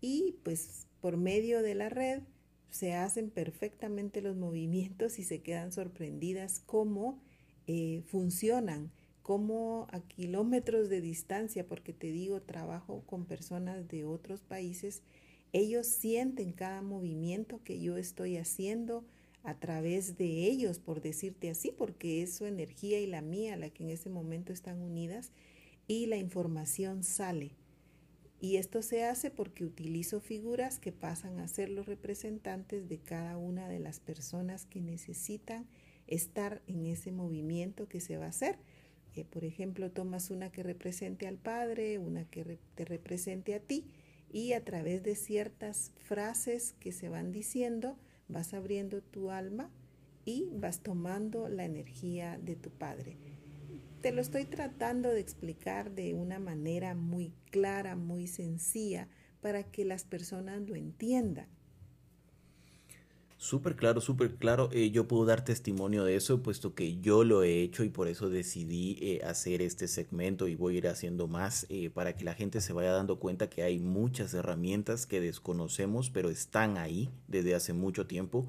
y 0.01 0.35
pues 0.43 0.87
por 1.01 1.17
medio 1.17 1.61
de 1.61 1.75
la 1.75 1.89
red 1.89 2.21
se 2.69 2.93
hacen 2.93 3.29
perfectamente 3.29 4.21
los 4.21 4.35
movimientos 4.35 5.19
y 5.19 5.23
se 5.23 5.41
quedan 5.41 5.71
sorprendidas 5.71 6.59
cómo 6.65 7.21
eh, 7.65 8.03
funcionan, 8.07 8.91
cómo 9.23 9.87
a 9.91 10.01
kilómetros 10.01 10.89
de 10.89 11.01
distancia, 11.01 11.65
porque 11.65 11.93
te 11.93 12.11
digo, 12.11 12.41
trabajo 12.41 13.03
con 13.05 13.25
personas 13.25 13.87
de 13.87 14.05
otros 14.05 14.41
países, 14.41 15.01
ellos 15.53 15.87
sienten 15.87 16.51
cada 16.51 16.81
movimiento 16.81 17.61
que 17.63 17.79
yo 17.79 17.97
estoy 17.97 18.37
haciendo 18.37 19.05
a 19.43 19.59
través 19.59 20.17
de 20.17 20.45
ellos, 20.45 20.79
por 20.79 21.01
decirte 21.01 21.49
así, 21.49 21.71
porque 21.71 22.21
es 22.21 22.35
su 22.35 22.45
energía 22.45 22.99
y 22.99 23.07
la 23.07 23.21
mía 23.21 23.55
la 23.55 23.69
que 23.69 23.83
en 23.83 23.89
ese 23.89 24.09
momento 24.09 24.51
están 24.51 24.81
unidas 24.81 25.31
y 25.87 26.05
la 26.07 26.17
información 26.17 27.03
sale. 27.03 27.55
Y 28.39 28.57
esto 28.57 28.81
se 28.81 29.03
hace 29.03 29.31
porque 29.31 29.65
utilizo 29.65 30.19
figuras 30.19 30.77
que 30.77 30.91
pasan 30.91 31.39
a 31.39 31.47
ser 31.47 31.69
los 31.69 31.87
representantes 31.87 32.87
de 32.87 32.99
cada 32.99 33.37
una 33.37 33.67
de 33.67 33.79
las 33.79 33.99
personas 33.99 34.65
que 34.65 34.79
necesitan 34.79 35.67
estar 36.05 36.61
en 36.67 36.85
ese 36.85 37.11
movimiento 37.11 37.87
que 37.87 37.99
se 37.99 38.17
va 38.17 38.25
a 38.25 38.29
hacer. 38.29 38.59
Eh, 39.15 39.25
por 39.25 39.43
ejemplo, 39.43 39.91
tomas 39.91 40.29
una 40.29 40.51
que 40.51 40.61
represente 40.61 41.27
al 41.27 41.37
padre, 41.37 41.97
una 41.97 42.25
que 42.25 42.59
te 42.75 42.85
represente 42.85 43.55
a 43.55 43.59
ti 43.59 43.85
y 44.31 44.53
a 44.53 44.63
través 44.63 45.01
de 45.03 45.15
ciertas 45.15 45.91
frases 45.97 46.75
que 46.79 46.91
se 46.91 47.09
van 47.09 47.31
diciendo, 47.31 47.97
vas 48.27 48.53
abriendo 48.53 49.01
tu 49.01 49.31
alma 49.31 49.69
y 50.25 50.49
vas 50.53 50.81
tomando 50.81 51.47
la 51.49 51.65
energía 51.65 52.37
de 52.37 52.55
tu 52.55 52.69
padre 52.69 53.17
te 54.01 54.11
lo 54.11 54.21
estoy 54.21 54.45
tratando 54.45 55.09
de 55.09 55.19
explicar 55.19 55.91
de 55.91 56.13
una 56.13 56.39
manera 56.39 56.93
muy 56.93 57.33
clara, 57.49 57.95
muy 57.95 58.27
sencilla, 58.27 59.09
para 59.41 59.63
que 59.63 59.85
las 59.85 60.05
personas 60.05 60.61
lo 60.61 60.75
entiendan. 60.75 61.47
Súper 63.39 63.75
claro, 63.75 64.01
súper 64.01 64.35
claro. 64.35 64.69
Eh, 64.71 64.89
yo 64.89 65.07
puedo 65.07 65.23
dar 65.25 65.45
testimonio 65.45 66.03
de 66.03 66.15
eso, 66.15 66.41
puesto 66.41 66.73
que 66.73 66.99
yo 66.99 67.23
lo 67.23 67.43
he 67.43 67.61
hecho 67.61 67.83
y 67.83 67.89
por 67.89 68.07
eso 68.07 68.29
decidí 68.29 68.97
eh, 68.99 69.21
hacer 69.23 69.61
este 69.61 69.87
segmento 69.87 70.47
y 70.47 70.55
voy 70.55 70.75
a 70.75 70.77
ir 70.79 70.87
haciendo 70.87 71.27
más 71.27 71.67
eh, 71.69 71.91
para 71.91 72.15
que 72.15 72.25
la 72.25 72.33
gente 72.33 72.61
se 72.61 72.73
vaya 72.73 72.91
dando 72.91 73.19
cuenta 73.19 73.47
que 73.47 73.61
hay 73.61 73.77
muchas 73.77 74.33
herramientas 74.33 75.05
que 75.05 75.21
desconocemos, 75.21 76.09
pero 76.09 76.31
están 76.31 76.79
ahí 76.79 77.11
desde 77.27 77.53
hace 77.53 77.73
mucho 77.73 78.07
tiempo 78.07 78.47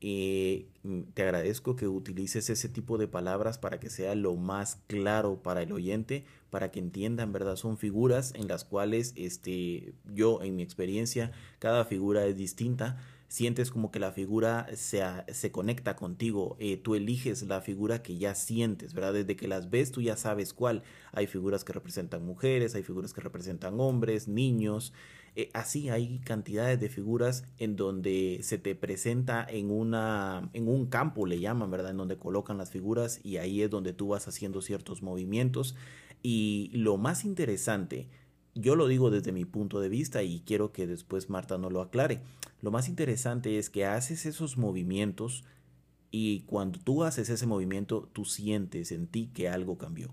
mm, 0.00 1.00
te 1.12 1.22
agradezco 1.22 1.74
que 1.74 1.88
utilices 1.88 2.50
ese 2.50 2.68
tipo 2.68 2.98
de 2.98 3.08
palabras 3.08 3.58
para 3.58 3.80
que 3.80 3.90
sea 3.90 4.14
lo 4.14 4.36
más 4.36 4.78
claro 4.86 5.42
para 5.42 5.62
el 5.62 5.72
oyente, 5.72 6.24
para 6.50 6.70
que 6.70 6.78
entiendan, 6.78 7.32
¿verdad? 7.32 7.56
Son 7.56 7.78
figuras 7.78 8.32
en 8.36 8.46
las 8.46 8.64
cuales 8.64 9.12
este, 9.16 9.92
yo, 10.14 10.40
en 10.42 10.54
mi 10.54 10.62
experiencia, 10.62 11.32
cada 11.58 11.84
figura 11.84 12.24
es 12.26 12.36
distinta. 12.36 12.96
Sientes 13.30 13.70
como 13.70 13.92
que 13.92 14.00
la 14.00 14.10
figura 14.10 14.66
se, 14.74 15.04
se 15.28 15.52
conecta 15.52 15.94
contigo, 15.94 16.56
eh, 16.58 16.76
tú 16.76 16.96
eliges 16.96 17.44
la 17.44 17.60
figura 17.60 18.02
que 18.02 18.18
ya 18.18 18.34
sientes, 18.34 18.92
¿verdad? 18.92 19.12
Desde 19.12 19.36
que 19.36 19.46
las 19.46 19.70
ves 19.70 19.92
tú 19.92 20.02
ya 20.02 20.16
sabes 20.16 20.52
cuál. 20.52 20.82
Hay 21.12 21.28
figuras 21.28 21.62
que 21.62 21.72
representan 21.72 22.26
mujeres, 22.26 22.74
hay 22.74 22.82
figuras 22.82 23.12
que 23.12 23.20
representan 23.20 23.78
hombres, 23.78 24.26
niños, 24.26 24.92
eh, 25.36 25.48
así 25.54 25.90
hay 25.90 26.18
cantidades 26.24 26.80
de 26.80 26.88
figuras 26.88 27.44
en 27.58 27.76
donde 27.76 28.40
se 28.42 28.58
te 28.58 28.74
presenta 28.74 29.46
en, 29.48 29.70
una, 29.70 30.50
en 30.52 30.66
un 30.66 30.86
campo, 30.86 31.24
le 31.24 31.38
llaman, 31.38 31.70
¿verdad? 31.70 31.92
En 31.92 31.98
donde 31.98 32.18
colocan 32.18 32.58
las 32.58 32.72
figuras 32.72 33.20
y 33.22 33.36
ahí 33.36 33.62
es 33.62 33.70
donde 33.70 33.92
tú 33.92 34.08
vas 34.08 34.26
haciendo 34.26 34.60
ciertos 34.60 35.02
movimientos. 35.02 35.76
Y 36.20 36.72
lo 36.74 36.96
más 36.96 37.24
interesante, 37.24 38.08
yo 38.60 38.76
lo 38.76 38.86
digo 38.86 39.10
desde 39.10 39.32
mi 39.32 39.44
punto 39.44 39.80
de 39.80 39.88
vista 39.88 40.22
y 40.22 40.40
quiero 40.40 40.72
que 40.72 40.86
después 40.86 41.30
Marta 41.30 41.58
no 41.58 41.70
lo 41.70 41.80
aclare, 41.80 42.20
lo 42.62 42.70
más 42.70 42.88
interesante 42.88 43.58
es 43.58 43.70
que 43.70 43.86
haces 43.86 44.26
esos 44.26 44.56
movimientos 44.56 45.44
y 46.10 46.40
cuando 46.42 46.78
tú 46.78 47.04
haces 47.04 47.30
ese 47.30 47.46
movimiento, 47.46 48.08
tú 48.12 48.24
sientes 48.24 48.92
en 48.92 49.06
ti 49.06 49.30
que 49.32 49.48
algo 49.48 49.78
cambió. 49.78 50.12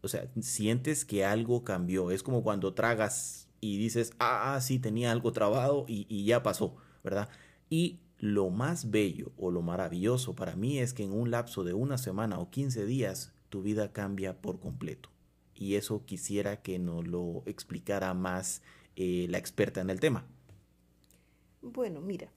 O 0.00 0.08
sea, 0.08 0.30
sientes 0.40 1.04
que 1.04 1.24
algo 1.24 1.64
cambió. 1.64 2.10
Es 2.10 2.22
como 2.22 2.42
cuando 2.42 2.72
tragas 2.74 3.48
y 3.60 3.78
dices, 3.78 4.12
ah, 4.18 4.54
ah 4.54 4.60
sí, 4.60 4.78
tenía 4.78 5.10
algo 5.10 5.32
trabado 5.32 5.84
y, 5.88 6.06
y 6.08 6.24
ya 6.24 6.42
pasó, 6.42 6.76
¿verdad? 7.02 7.28
Y 7.68 7.98
lo 8.18 8.50
más 8.50 8.90
bello 8.90 9.32
o 9.36 9.50
lo 9.50 9.62
maravilloso 9.62 10.34
para 10.34 10.56
mí 10.56 10.78
es 10.78 10.94
que 10.94 11.04
en 11.04 11.12
un 11.12 11.30
lapso 11.30 11.64
de 11.64 11.74
una 11.74 11.98
semana 11.98 12.38
o 12.38 12.50
15 12.50 12.86
días 12.86 13.32
tu 13.48 13.62
vida 13.62 13.92
cambia 13.92 14.40
por 14.40 14.60
completo. 14.60 15.10
Y 15.58 15.74
eso 15.74 16.04
quisiera 16.04 16.62
que 16.62 16.78
nos 16.78 17.06
lo 17.06 17.42
explicara 17.46 18.14
más 18.14 18.62
eh, 18.96 19.26
la 19.28 19.38
experta 19.38 19.80
en 19.80 19.90
el 19.90 19.98
tema. 19.98 20.24
Bueno, 21.62 22.00
mira, 22.00 22.30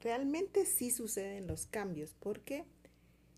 realmente 0.00 0.64
sí 0.64 0.90
suceden 0.90 1.46
los 1.48 1.66
cambios 1.66 2.14
porque 2.20 2.64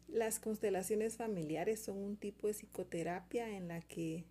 las 0.08 0.38
constelaciones 0.38 1.16
familiares 1.16 1.82
son 1.82 1.98
un 1.98 2.16
tipo 2.16 2.46
de 2.46 2.54
psicoterapia 2.54 3.56
en 3.56 3.68
la 3.68 3.80
que 3.80 4.24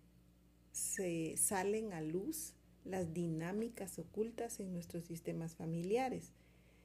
se 0.70 1.36
salen 1.36 1.92
a 1.92 2.00
luz 2.00 2.54
las 2.84 3.12
dinámicas 3.12 3.98
ocultas 3.98 4.60
en 4.60 4.72
nuestros 4.72 5.04
sistemas 5.04 5.56
familiares. 5.56 6.32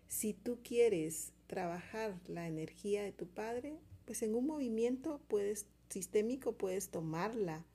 Si 0.08 0.34
tú 0.34 0.60
quieres 0.64 1.34
trabajar 1.48 2.20
la 2.28 2.48
energía 2.48 3.04
de 3.04 3.12
tu 3.12 3.28
padre, 3.28 3.78
pues 4.06 4.24
en 4.24 4.34
un 4.34 4.48
movimiento 4.48 5.22
puedes 5.28 5.68
sistémico 5.90 6.54
puedes 6.54 6.90
tomarla 6.90 7.66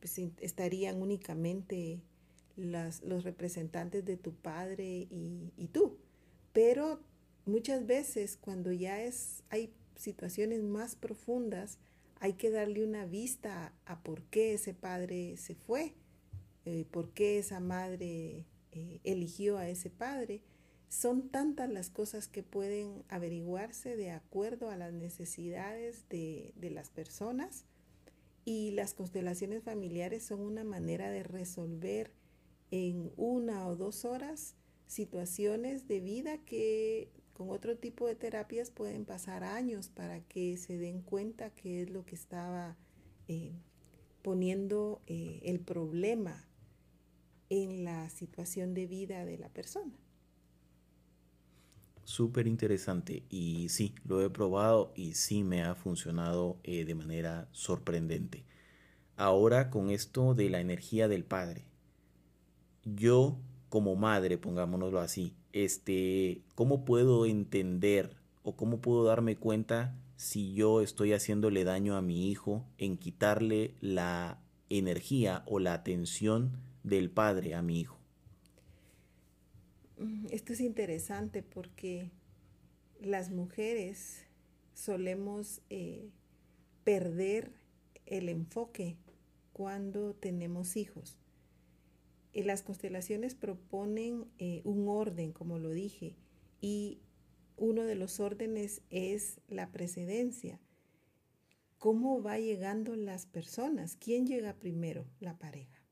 pues 0.00 0.18
estarían 0.40 1.00
únicamente 1.00 2.00
las, 2.56 3.02
los 3.02 3.24
representantes 3.24 4.04
de 4.04 4.16
tu 4.16 4.34
padre 4.34 5.06
y, 5.10 5.52
y, 5.56 5.68
tú. 5.68 5.98
Pero 6.52 7.00
muchas 7.44 7.86
veces 7.86 8.36
cuando 8.36 8.72
ya 8.72 9.02
es, 9.02 9.42
hay 9.50 9.72
situaciones 9.96 10.62
más 10.62 10.96
profundas, 10.96 11.78
hay 12.18 12.34
que 12.34 12.50
darle 12.50 12.84
una 12.84 13.04
vista 13.04 13.72
a, 13.84 14.02
por 14.02 14.22
qué 14.24 14.54
ese 14.54 14.74
padre 14.74 15.36
se 15.36 15.54
fue, 15.54 15.94
eh, 16.64 16.86
por 16.90 17.10
qué 17.10 17.38
esa 17.38 17.60
madre 17.60 18.46
eh, 18.72 19.00
eligió 19.04 19.58
a 19.58 19.68
ese 19.68 19.90
padre. 19.90 20.42
Son 20.88 21.28
tantas 21.28 21.68
las 21.68 21.90
cosas 21.90 22.28
que 22.28 22.42
pueden 22.42 23.04
averiguarse 23.08 23.96
de 23.96 24.12
acuerdo 24.12 24.70
a 24.70 24.76
las 24.76 24.92
necesidades 24.92 26.08
de, 26.08 26.52
de 26.56 26.70
las 26.70 26.90
personas 26.90 27.64
y 28.46 28.70
las 28.70 28.94
constelaciones 28.94 29.64
familiares 29.64 30.24
son 30.24 30.40
una 30.40 30.62
manera 30.62 31.10
de 31.10 31.24
resolver 31.24 32.12
en 32.70 33.12
una 33.16 33.66
o 33.66 33.74
dos 33.74 34.04
horas 34.04 34.54
situaciones 34.86 35.88
de 35.88 36.00
vida 36.00 36.38
que 36.38 37.10
con 37.32 37.50
otro 37.50 37.76
tipo 37.76 38.06
de 38.06 38.14
terapias 38.14 38.70
pueden 38.70 39.04
pasar 39.04 39.42
años 39.42 39.88
para 39.88 40.20
que 40.20 40.56
se 40.56 40.78
den 40.78 41.02
cuenta 41.02 41.50
qué 41.50 41.82
es 41.82 41.90
lo 41.90 42.06
que 42.06 42.14
estaba 42.14 42.76
eh, 43.26 43.52
poniendo 44.22 45.02
eh, 45.08 45.40
el 45.42 45.58
problema 45.58 46.48
en 47.50 47.84
la 47.84 48.08
situación 48.10 48.74
de 48.74 48.86
vida 48.86 49.24
de 49.24 49.38
la 49.38 49.48
persona. 49.48 49.98
Súper 52.06 52.46
interesante 52.46 53.24
y 53.30 53.68
sí, 53.68 53.92
lo 54.04 54.22
he 54.22 54.30
probado 54.30 54.92
y 54.94 55.14
sí 55.14 55.42
me 55.42 55.64
ha 55.64 55.74
funcionado 55.74 56.56
eh, 56.62 56.84
de 56.84 56.94
manera 56.94 57.48
sorprendente. 57.50 58.44
Ahora 59.16 59.70
con 59.70 59.90
esto 59.90 60.32
de 60.32 60.48
la 60.48 60.60
energía 60.60 61.08
del 61.08 61.24
padre, 61.24 61.64
yo 62.84 63.36
como 63.68 63.96
madre, 63.96 64.38
pongámonoslo 64.38 65.00
así, 65.00 65.34
este, 65.52 66.42
¿cómo 66.54 66.84
puedo 66.84 67.26
entender 67.26 68.14
o 68.44 68.54
cómo 68.54 68.80
puedo 68.80 69.02
darme 69.02 69.34
cuenta 69.34 69.92
si 70.14 70.54
yo 70.54 70.82
estoy 70.82 71.12
haciéndole 71.12 71.64
daño 71.64 71.96
a 71.96 72.02
mi 72.02 72.30
hijo 72.30 72.64
en 72.78 72.98
quitarle 72.98 73.74
la 73.80 74.38
energía 74.70 75.42
o 75.46 75.58
la 75.58 75.74
atención 75.74 76.52
del 76.84 77.10
padre 77.10 77.56
a 77.56 77.62
mi 77.62 77.80
hijo? 77.80 77.98
Mm, 79.96 80.26
esto 80.30 80.52
es 80.52 80.60
interesante 80.60 81.42
porque 81.42 82.10
las 83.00 83.30
mujeres 83.30 84.26
solemos 84.74 85.62
eh, 85.70 86.10
perder 86.84 87.52
el 88.04 88.28
enfoque 88.28 88.96
cuando 89.52 90.14
tenemos 90.14 90.76
hijos. 90.76 91.18
Y 92.32 92.42
las 92.42 92.62
constelaciones 92.62 93.34
proponen 93.34 94.26
eh, 94.38 94.60
un 94.64 94.88
orden, 94.88 95.32
como 95.32 95.58
lo 95.58 95.70
dije, 95.70 96.14
y 96.60 97.00
uno 97.56 97.84
de 97.84 97.94
los 97.94 98.20
órdenes 98.20 98.82
es 98.90 99.40
la 99.48 99.72
precedencia. 99.72 100.60
¿Cómo 101.78 102.22
va 102.22 102.38
llegando 102.38 102.94
las 102.96 103.24
personas? 103.24 103.96
¿Quién 103.96 104.26
llega 104.26 104.58
primero? 104.58 105.06
La 105.20 105.38
pareja. 105.38 105.82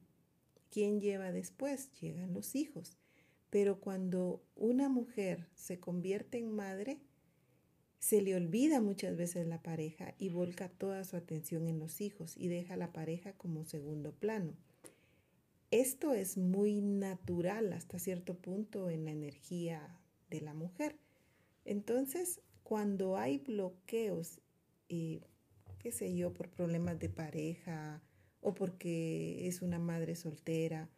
¿Quién 0.71 1.01
lleva 1.01 1.33
después? 1.33 1.90
Llegan 2.01 2.35
los 2.35 2.55
hijos. 2.55 2.99
Pero 3.55 3.79
cuando 3.79 4.43
una 4.57 4.88
mujer 4.88 5.47
se 5.55 5.79
convierte 5.79 6.38
en 6.38 6.51
madre, 6.51 6.99
se 8.01 8.21
le 8.21 8.35
olvida 8.35 8.81
muchas 8.81 9.17
veces 9.17 9.47
la 9.47 9.62
pareja 9.62 10.12
y 10.19 10.29
volca 10.29 10.69
toda 10.69 11.05
su 11.05 11.14
atención 11.14 11.69
en 11.69 11.79
los 11.79 12.01
hijos 12.01 12.37
y 12.37 12.49
deja 12.49 12.75
a 12.75 12.77
la 12.77 12.93
pareja 12.93 13.35
como 13.35 13.64
segundo 13.64 14.11
plano. 14.11 14.57
Esto 15.71 16.14
es 16.14 16.37
muy 16.37 16.81
natural 16.81 17.73
hasta 17.75 18.01
cierto 18.01 18.35
punto 18.35 18.90
en 18.90 19.05
la 19.05 19.12
energía 19.12 20.01
de 20.31 20.40
la 20.40 20.53
mujer. 20.53 20.97
Entonces, 21.64 22.40
cuando 22.64 23.17
hay 23.17 23.38
bloqueos, 23.38 24.40
eh, 24.88 25.21
qué 25.79 25.93
sé 25.93 26.12
yo, 26.17 26.35
por 26.35 26.51
problemas 26.51 26.99
de 26.99 27.09
pareja 27.09 28.03
o 28.40 28.53
porque 28.53 29.47
es 29.47 29.62
una 29.62 29.79
madre 29.79 30.17
soltera 30.17 30.90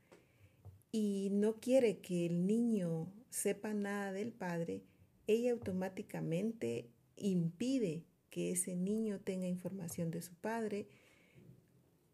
y 0.96 1.28
no 1.30 1.60
quiere 1.60 1.98
que 1.98 2.24
el 2.24 2.46
niño 2.46 3.12
sepa 3.28 3.74
nada 3.74 4.14
del 4.14 4.32
padre, 4.32 4.82
ella 5.26 5.52
automáticamente 5.52 6.88
impide 7.18 8.06
que 8.30 8.52
ese 8.52 8.74
niño 8.74 9.20
tenga 9.20 9.46
información 9.46 10.10
de 10.10 10.22
su 10.22 10.32
padre 10.36 10.88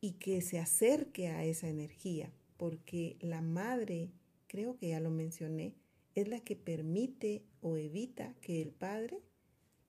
y 0.00 0.14
que 0.14 0.40
se 0.40 0.58
acerque 0.58 1.28
a 1.28 1.44
esa 1.44 1.68
energía 1.68 2.32
porque 2.56 3.18
la 3.20 3.40
madre, 3.40 4.10
creo 4.48 4.76
que 4.76 4.88
ya 4.88 4.98
lo 4.98 5.10
mencioné, 5.10 5.76
es 6.16 6.26
la 6.26 6.40
que 6.40 6.56
permite 6.56 7.44
o 7.60 7.76
evita 7.76 8.34
que 8.40 8.62
el 8.62 8.72
padre 8.72 9.20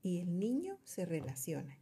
y 0.03 0.19
el 0.19 0.37
niño 0.37 0.77
se 0.83 1.07
relacionen. 1.07 1.79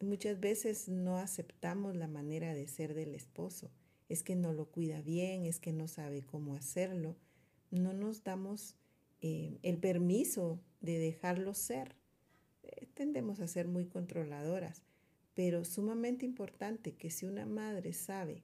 Muchas 0.00 0.40
veces 0.40 0.88
no 0.88 1.18
aceptamos 1.18 1.94
la 1.94 2.08
manera 2.08 2.54
de 2.54 2.68
ser 2.68 2.94
del 2.94 3.14
esposo. 3.14 3.70
Es 4.08 4.22
que 4.22 4.36
no 4.36 4.52
lo 4.52 4.66
cuida 4.66 5.00
bien, 5.00 5.44
es 5.44 5.58
que 5.58 5.72
no 5.72 5.88
sabe 5.88 6.22
cómo 6.22 6.54
hacerlo. 6.54 7.16
No 7.70 7.92
nos 7.92 8.22
damos 8.22 8.76
eh, 9.20 9.58
el 9.62 9.78
permiso 9.78 10.60
de 10.80 10.98
dejarlo 10.98 11.54
ser. 11.54 11.96
Eh, 12.62 12.86
tendemos 12.94 13.40
a 13.40 13.48
ser 13.48 13.66
muy 13.66 13.86
controladoras, 13.86 14.82
pero 15.34 15.64
sumamente 15.64 16.24
importante 16.24 16.94
que 16.94 17.10
si 17.10 17.26
una 17.26 17.46
madre 17.46 17.92
sabe 17.92 18.42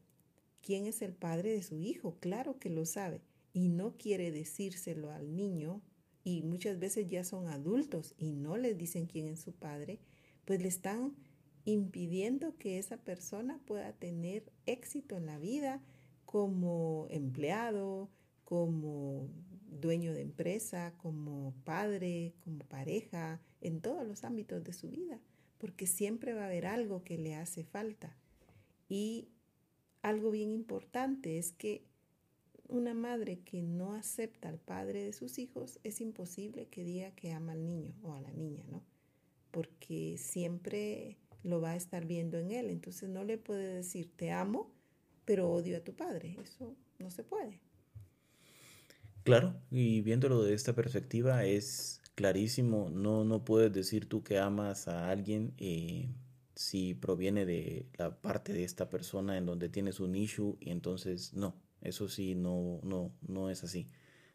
quién 0.63 0.87
es 0.87 1.03
el 1.03 1.13
padre 1.13 1.53
de 1.53 1.63
su 1.63 1.81
hijo, 1.81 2.17
claro 2.21 2.59
que 2.59 2.71
lo 2.71 2.87
sabe, 2.87 3.21
y 3.53 3.69
no 3.69 3.97
quiere 3.97 4.31
decírselo 4.31 5.11
al 5.11 5.37
niño, 5.37 5.83
y 6.25 6.43
muchas 6.43 6.79
veces 6.79 7.09
ya 7.09 7.25
son 7.25 7.49
adultos 7.49 8.15
y 8.17 8.33
no 8.33 8.57
les 8.57 8.79
dicen 8.79 9.07
quién 9.07 9.27
es 9.27 9.41
su 9.41 9.53
padre, 9.53 9.99
pues 10.45 10.63
le 10.63 10.69
están 10.69 11.15
impidiendo 11.65 12.57
que 12.59 12.79
esa 12.79 12.97
persona 12.97 13.61
pueda 13.67 13.93
tener 13.93 14.51
éxito 14.67 15.17
en 15.17 15.27
la 15.27 15.39
vida 15.39 15.81
como 16.25 17.07
empleado, 17.11 18.09
como 18.45 19.29
dueño 19.71 20.13
de 20.13 20.23
empresa, 20.23 20.95
como 20.99 21.55
padre, 21.65 22.35
como 22.45 22.59
pareja, 22.61 23.41
en 23.61 23.81
todos 23.81 24.07
los 24.07 24.25
ámbitos 24.25 24.63
de 24.65 24.73
su 24.73 24.91
vida, 24.91 25.21
porque 25.59 25.87
siempre 25.87 26.35
va 26.35 26.43
a 26.43 26.47
haber 26.47 26.67
algo 26.67 27.05
que 27.05 27.19
le 27.19 27.35
hace 27.35 27.65
falta. 27.65 28.17
Y 28.89 29.29
algo 30.03 30.31
bien 30.31 30.51
importante 30.51 31.39
es 31.39 31.53
que 31.53 31.85
una 32.69 32.95
madre 32.95 33.41
que 33.41 33.63
no 33.63 33.93
acepta 33.93 34.49
al 34.49 34.59
padre 34.59 35.05
de 35.05 35.13
sus 35.13 35.39
hijos 35.39 35.79
es 35.85 36.01
imposible 36.01 36.67
que 36.69 36.85
diga 36.85 37.11
que 37.13 37.33
ama 37.33 37.53
al 37.53 37.67
niño 37.67 37.95
o 38.03 38.13
a 38.13 38.21
la 38.21 38.33
niña, 38.33 38.65
¿no? 38.71 38.83
Porque 39.51 40.17
siempre 40.19 41.19
lo 41.43 41.61
va 41.61 41.73
a 41.73 41.77
estar 41.77 42.07
viendo 42.07 42.39
en 42.39 42.51
él. 42.51 42.71
Entonces 42.71 43.09
no 43.09 43.25
le 43.25 43.39
puede 43.39 43.75
decir 43.75 44.11
te 44.17 44.31
amo, 44.31 44.75
pero 45.25 45.51
odio 45.51 45.77
a 45.77 45.81
tu 45.81 45.95
padre. 45.95 46.37
Eso 46.43 46.75
no 46.99 47.11
se 47.11 47.25
puede. 47.25 47.61
Claro, 49.25 49.55
y 49.71 50.01
viéndolo 50.01 50.43
de 50.43 50.55
esta 50.55 50.75
perspectiva 50.75 51.45
es 51.45 52.01
clarísimo. 52.15 52.91
No, 52.91 53.25
no 53.25 53.45
puedes 53.45 53.73
decir 53.73 54.09
tú 54.09 54.23
que 54.23 54.39
amas 54.39 54.89
a 54.89 55.11
alguien 55.11 55.55
eh, 55.59 56.09
si 56.55 56.95
proviene 56.95 57.47
de 57.47 57.87
la 57.99 58.21
parte 58.21 58.53
de 58.53 58.65
esta 58.65 58.91
persona 58.91 59.39
en 59.39 59.47
donde 59.47 59.69
tienes 59.69 60.01
un 60.01 60.15
issue 60.17 60.57
y 60.61 60.71
entonces 60.71 61.35
no, 61.35 61.55
eso 61.81 62.09
sí, 62.09 62.35
no, 62.35 62.81
no, 62.83 63.13
no 63.27 63.51
es 63.51 63.65
así. 63.65 63.89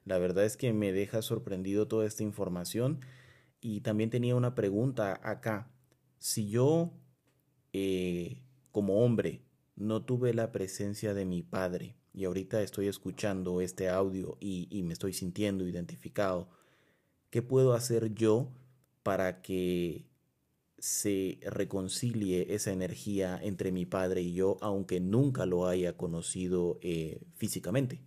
La 0.05 0.17
verdad 0.17 0.45
es 0.45 0.55
que 0.55 0.71
me 0.71 0.93
deja 0.93 1.21
sorprendido 1.21 1.87
toda 1.87 2.05
esta 2.05 2.23
información 2.23 3.01
y 3.59 3.81
también 3.81 4.09
tenía 4.09 4.35
una 4.35 4.55
pregunta 4.55 5.19
acá. 5.21 5.69
Si 6.19 6.49
yo 6.49 6.93
eh, 7.73 8.41
como 8.71 9.03
hombre 9.03 9.43
no 9.75 10.03
tuve 10.03 10.33
la 10.33 10.51
presencia 10.51 11.13
de 11.13 11.25
mi 11.25 11.43
padre 11.43 11.95
y 12.13 12.25
ahorita 12.25 12.61
estoy 12.61 12.87
escuchando 12.87 13.61
este 13.61 13.89
audio 13.89 14.37
y, 14.39 14.81
me 14.83 14.93
estoy 14.93 15.13
sintiendo 15.13 15.67
identificado, 15.67 16.49
¿qué 17.29 17.41
puedo 17.41 17.73
hacer 17.73 18.13
yo 18.13 18.51
para 19.03 19.41
que 19.41 20.07
se 20.79 21.39
reconcilie 21.43 22.53
esa 22.53 22.71
energía 22.71 23.39
entre 23.41 23.71
mi 23.71 23.85
padre 23.85 24.21
y 24.21 24.33
yo, 24.33 24.57
aunque 24.61 24.99
nunca 24.99 25.45
lo 25.45 25.67
haya 25.67 25.97
conocido 25.97 26.77
eh, 26.81 27.21
físicamente. 27.35 27.99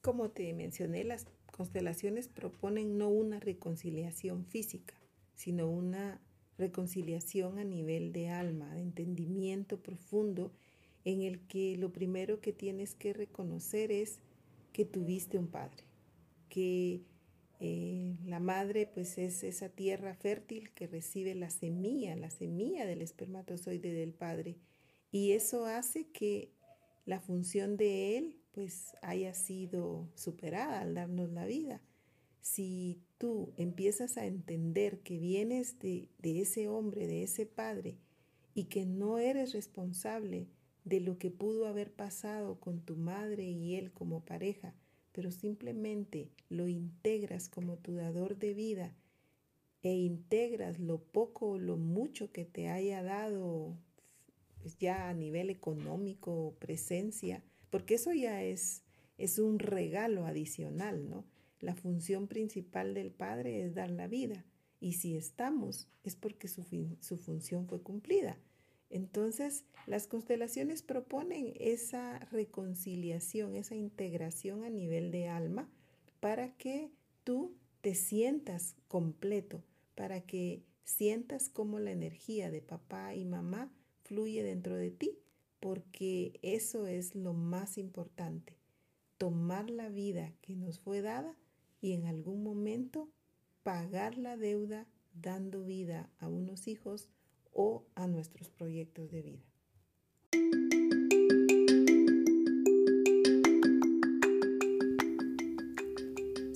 Como 0.00 0.30
te 0.30 0.52
mencioné, 0.52 1.02
las 1.04 1.26
constelaciones 1.50 2.28
proponen 2.28 2.98
no 2.98 3.08
una 3.08 3.40
reconciliación 3.40 4.44
física, 4.46 4.94
sino 5.38 5.70
una 5.70 6.20
reconciliación 6.58 7.60
a 7.60 7.64
nivel 7.64 8.12
de 8.12 8.28
alma, 8.28 8.74
de 8.74 8.80
entendimiento 8.80 9.80
profundo, 9.80 10.50
en 11.04 11.22
el 11.22 11.38
que 11.46 11.76
lo 11.76 11.92
primero 11.92 12.40
que 12.40 12.52
tienes 12.52 12.96
que 12.96 13.12
reconocer 13.12 13.92
es 13.92 14.18
que 14.72 14.84
tuviste 14.84 15.38
un 15.38 15.46
padre, 15.46 15.84
que 16.48 17.02
eh, 17.60 18.16
la 18.26 18.40
madre 18.40 18.90
pues 18.92 19.16
es 19.16 19.44
esa 19.44 19.68
tierra 19.68 20.12
fértil 20.16 20.72
que 20.72 20.88
recibe 20.88 21.36
la 21.36 21.50
semilla, 21.50 22.16
la 22.16 22.30
semilla 22.30 22.84
del 22.84 23.00
espermatozoide 23.00 23.92
del 23.92 24.14
padre. 24.14 24.56
Y 25.12 25.32
eso 25.32 25.66
hace 25.66 26.08
que 26.08 26.50
la 27.06 27.20
función 27.20 27.76
de 27.76 28.18
él 28.18 28.40
pues 28.50 28.96
haya 29.02 29.34
sido 29.34 30.08
superada 30.16 30.80
al 30.80 30.96
darnos 30.96 31.30
la 31.30 31.46
vida. 31.46 31.80
Si 32.40 32.98
tú 33.18 33.52
empiezas 33.56 34.16
a 34.16 34.26
entender 34.26 35.00
que 35.00 35.18
vienes 35.18 35.78
de, 35.80 36.08
ese 36.22 36.68
hombre, 36.68 37.06
de 37.06 37.24
ese 37.24 37.46
padre, 37.46 37.96
y 38.54 38.64
que 38.64 38.86
no 38.86 39.18
eres 39.18 39.52
responsable 39.52 40.46
de 40.84 41.00
lo 41.00 41.18
que 41.18 41.30
pudo 41.30 41.66
haber 41.66 41.92
pasado 41.92 42.58
con 42.60 42.80
tu 42.80 42.96
madre 42.96 43.44
y 43.44 43.74
él 43.74 43.92
como 43.92 44.24
pareja, 44.24 44.74
pero 45.12 45.30
simplemente 45.30 46.30
lo 46.48 46.68
integras 46.68 47.48
como 47.48 47.76
tu 47.76 47.94
dador 47.94 48.38
de 48.38 48.54
vida 48.54 48.94
e 49.82 49.92
integras 49.92 50.78
lo 50.78 50.98
poco 50.98 51.50
o 51.50 51.58
lo 51.58 51.76
mucho 51.76 52.32
que 52.32 52.44
te 52.44 52.68
haya 52.68 53.02
dado 53.02 53.76
pues 54.60 54.76
ya 54.78 55.08
a 55.08 55.14
nivel 55.14 55.50
económico, 55.50 56.56
presencia, 56.58 57.44
porque 57.70 57.94
eso 57.94 58.12
ya 58.12 58.42
es, 58.42 58.82
es 59.18 59.38
un 59.38 59.58
regalo 59.58 60.26
adicional, 60.26 61.08
¿no? 61.08 61.24
La 61.60 61.74
función 61.74 62.28
principal 62.28 62.94
del 62.94 63.10
Padre 63.10 63.64
es 63.64 63.74
dar 63.74 63.90
la 63.90 64.06
vida, 64.06 64.44
y 64.80 64.92
si 64.92 65.16
estamos 65.16 65.88
es 66.04 66.14
porque 66.14 66.48
su, 66.48 66.64
su 67.00 67.16
función 67.16 67.66
fue 67.66 67.82
cumplida. 67.82 68.38
Entonces, 68.90 69.64
las 69.86 70.06
constelaciones 70.06 70.82
proponen 70.82 71.52
esa 71.58 72.18
reconciliación, 72.30 73.56
esa 73.56 73.74
integración 73.74 74.64
a 74.64 74.70
nivel 74.70 75.10
de 75.10 75.28
alma 75.28 75.68
para 76.20 76.56
que 76.56 76.90
tú 77.24 77.54
te 77.80 77.94
sientas 77.94 78.76
completo, 78.88 79.62
para 79.94 80.20
que 80.22 80.62
sientas 80.84 81.48
cómo 81.48 81.78
la 81.80 81.90
energía 81.90 82.50
de 82.50 82.62
papá 82.62 83.14
y 83.14 83.24
mamá 83.24 83.70
fluye 84.04 84.42
dentro 84.42 84.76
de 84.76 84.90
ti, 84.90 85.18
porque 85.60 86.38
eso 86.42 86.86
es 86.86 87.14
lo 87.14 87.34
más 87.34 87.76
importante, 87.76 88.56
tomar 89.18 89.68
la 89.68 89.90
vida 89.90 90.32
que 90.40 90.56
nos 90.56 90.78
fue 90.78 91.02
dada 91.02 91.36
y 91.80 91.92
en 91.92 92.06
algún 92.06 92.42
momento 92.42 93.08
pagar 93.62 94.18
la 94.18 94.36
deuda 94.36 94.86
dando 95.14 95.64
vida 95.64 96.10
a 96.18 96.28
unos 96.28 96.68
hijos 96.68 97.08
o 97.52 97.84
a 97.94 98.06
nuestros 98.06 98.50
proyectos 98.50 99.10
de 99.10 99.22
vida. 99.22 99.44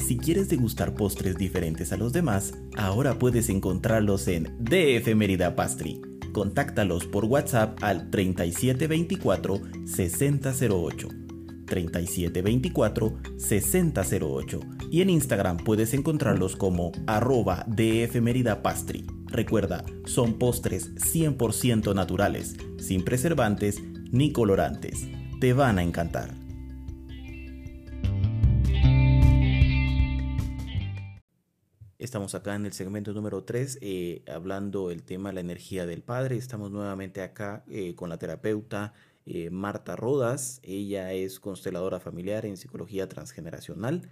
Si 0.06 0.18
quieres 0.18 0.48
degustar 0.48 0.94
postres 0.94 1.36
diferentes 1.36 1.92
a 1.92 1.96
los 1.96 2.12
demás, 2.12 2.52
ahora 2.76 3.18
puedes 3.18 3.48
encontrarlos 3.48 4.28
en 4.28 4.44
DF 4.62 5.14
Mérida 5.14 5.56
Pastry. 5.56 6.02
Contáctalos 6.32 7.06
por 7.06 7.24
WhatsApp 7.24 7.82
al 7.82 8.10
3724 8.10 9.60
6008. 9.86 11.31
3724 11.72 13.14
6008 13.38 14.60
y 14.90 15.00
en 15.00 15.08
Instagram 15.08 15.56
puedes 15.56 15.94
encontrarlos 15.94 16.54
como 16.54 16.92
arroba 17.06 17.64
DF 17.66 18.20
Mérida 18.20 18.60
Pastry. 18.62 19.06
Recuerda, 19.28 19.82
son 20.04 20.38
postres 20.38 20.94
100% 20.96 21.94
naturales, 21.94 22.56
sin 22.78 23.02
preservantes 23.02 23.82
ni 24.10 24.32
colorantes. 24.32 25.08
Te 25.40 25.54
van 25.54 25.78
a 25.78 25.82
encantar. 25.82 26.34
Estamos 31.98 32.34
acá 32.34 32.54
en 32.56 32.66
el 32.66 32.72
segmento 32.72 33.14
número 33.14 33.44
3 33.44 33.78
eh, 33.80 34.24
hablando 34.30 34.90
el 34.90 35.04
tema 35.04 35.30
de 35.30 35.36
la 35.36 35.40
energía 35.40 35.86
del 35.86 36.02
padre. 36.02 36.36
Estamos 36.36 36.70
nuevamente 36.70 37.22
acá 37.22 37.64
eh, 37.68 37.94
con 37.94 38.10
la 38.10 38.18
terapeuta 38.18 38.92
eh, 39.26 39.50
Marta 39.50 39.96
Rodas. 39.96 40.60
Ella 40.62 41.12
es 41.12 41.40
consteladora 41.40 42.00
familiar 42.00 42.46
en 42.46 42.56
psicología 42.56 43.08
transgeneracional 43.08 44.08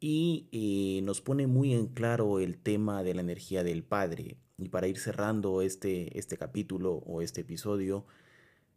y 0.00 1.00
nos 1.04 1.20
pone 1.20 1.46
muy 1.46 1.72
en 1.72 1.86
claro 1.88 2.38
el 2.38 2.58
tema 2.58 3.02
de 3.02 3.14
la 3.14 3.22
energía 3.22 3.64
del 3.64 3.82
padre. 3.82 4.36
Y 4.58 4.68
para 4.68 4.88
ir 4.88 4.98
cerrando 4.98 5.62
este, 5.62 6.18
este 6.18 6.36
capítulo 6.38 6.94
o 6.94 7.20
este 7.22 7.42
episodio, 7.42 8.06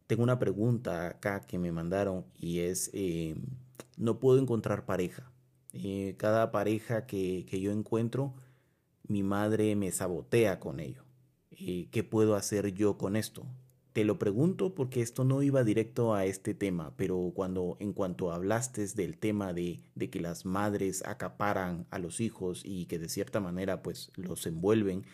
tengo 0.08 0.24
una 0.24 0.40
pregunta 0.40 1.08
acá 1.08 1.42
que 1.42 1.60
me 1.60 1.72
mandaron 1.72 2.26
y 2.36 2.60
es, 2.62 2.90
eh, 2.94 3.36
no 3.98 4.20
puedo 4.20 4.40
encontrar 4.40 4.86
pareja. 4.86 5.32
Eh, 5.72 6.16
cada 6.18 6.52
pareja 6.52 7.06
que, 7.06 7.46
que, 7.48 7.62
yo 7.62 7.72
encuentro, 7.72 8.34
mi 9.08 9.24
madre 9.24 9.76
me 9.76 9.92
sabotea 9.92 10.60
con 10.60 10.80
ello. 10.80 11.04
Eh, 11.52 11.90
¿Qué 11.92 12.04
puedo 12.04 12.36
hacer 12.36 12.74
yo 12.74 12.98
con 12.98 13.16
esto? 13.16 13.46
Te 13.94 14.04
lo 14.04 14.20
pregunto 14.20 14.76
porque 14.76 15.02
esto 15.02 15.24
no 15.24 15.42
iba 15.42 15.64
directo 15.64 16.14
a 16.14 16.26
este 16.26 16.54
tema, 16.54 16.94
pero 16.96 17.32
cuando 17.36 17.76
en 17.80 17.94
cuanto 17.94 18.32
hablaste 18.32 18.86
del 18.88 19.18
tema 19.18 19.52
de, 19.52 19.82
de 19.96 20.10
que 20.10 20.20
las 20.20 20.46
madres 20.46 21.04
acaparan 21.06 21.88
a 21.90 21.98
los 22.00 22.20
hijos 22.22 22.62
y 22.64 22.86
que 22.86 23.00
de 23.00 23.10
cierta 23.10 23.40
manera 23.40 23.82
pues 23.82 24.12
los 24.16 24.46
envuelven, 24.46 25.06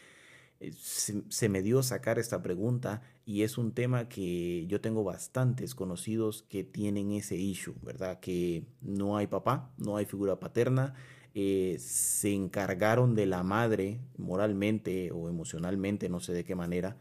eh, 0.59 0.71
se, 0.73 1.49
me 1.49 1.61
dio 1.61 1.83
sacar 1.83 2.17
esta 2.17 2.41
pregunta 2.41 3.01
y 3.25 3.43
es 3.43 3.57
un 3.57 3.73
tema 3.73 4.07
que 4.07 4.65
yo 4.67 4.79
tengo 4.81 5.03
bastantes 5.03 5.75
conocidos 5.75 6.43
que 6.43 6.63
tienen 6.63 7.11
ese 7.11 7.35
issue, 7.35 7.75
¿verdad? 7.81 8.19
Que 8.19 8.63
no 8.81 9.17
hay 9.17 9.27
papá, 9.27 9.71
no 9.77 9.97
hay 9.97 10.05
figura 10.05 10.39
paterna, 10.39 10.93
eh, 11.33 11.75
se 11.79 12.33
encargaron 12.33 13.15
de 13.15 13.25
la 13.25 13.43
madre 13.43 13.99
moralmente 14.17 15.11
o 15.11 15.27
emocionalmente, 15.29 16.07
no 16.09 16.19
sé 16.21 16.33
de 16.33 16.45
qué 16.45 16.55
manera, 16.55 16.97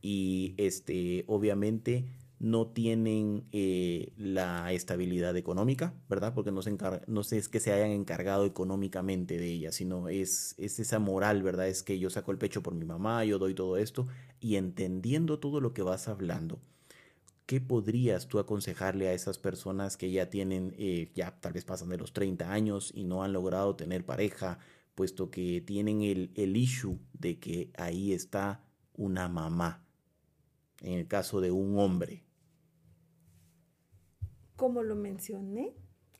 y 0.00 0.54
este, 0.56 1.24
obviamente 1.26 2.06
no 2.40 2.68
tienen 2.68 3.48
eh, 3.52 4.12
la 4.16 4.72
estabilidad 4.72 5.36
económica, 5.36 5.94
¿verdad? 6.08 6.34
Porque 6.34 6.52
no, 6.52 6.62
se 6.62 6.76
no 7.06 7.20
es 7.20 7.48
que 7.48 7.60
se 7.60 7.72
hayan 7.72 7.90
encargado 7.90 8.44
económicamente 8.44 9.38
de 9.38 9.46
ella, 9.46 9.72
sino 9.72 10.08
es, 10.08 10.54
es 10.58 10.78
esa 10.78 10.98
moral, 11.00 11.42
¿verdad? 11.42 11.68
Es 11.68 11.82
que 11.82 11.98
yo 11.98 12.10
saco 12.10 12.30
el 12.30 12.38
pecho 12.38 12.62
por 12.62 12.74
mi 12.74 12.84
mamá, 12.84 13.24
yo 13.24 13.38
doy 13.38 13.54
todo 13.54 13.76
esto, 13.76 14.06
y 14.40 14.56
entendiendo 14.56 15.40
todo 15.40 15.60
lo 15.60 15.72
que 15.72 15.82
vas 15.82 16.06
hablando, 16.06 16.60
¿qué 17.46 17.60
podrías 17.60 18.28
tú 18.28 18.38
aconsejarle 18.38 19.08
a 19.08 19.14
esas 19.14 19.38
personas 19.38 19.96
que 19.96 20.10
ya 20.12 20.30
tienen, 20.30 20.74
eh, 20.78 21.10
ya 21.14 21.40
tal 21.40 21.54
vez 21.54 21.64
pasan 21.64 21.88
de 21.88 21.98
los 21.98 22.12
30 22.12 22.52
años 22.52 22.92
y 22.94 23.04
no 23.04 23.24
han 23.24 23.32
logrado 23.32 23.74
tener 23.74 24.04
pareja, 24.04 24.60
puesto 24.94 25.30
que 25.30 25.60
tienen 25.60 26.02
el, 26.02 26.30
el 26.36 26.56
issue 26.56 26.98
de 27.14 27.38
que 27.40 27.72
ahí 27.76 28.12
está 28.12 28.62
una 28.94 29.28
mamá, 29.28 29.87
en 30.80 30.92
el 30.92 31.08
caso 31.08 31.40
de 31.40 31.50
un 31.50 31.78
hombre, 31.78 32.24
como 34.58 34.82
lo 34.82 34.96
mencioné, 34.96 35.72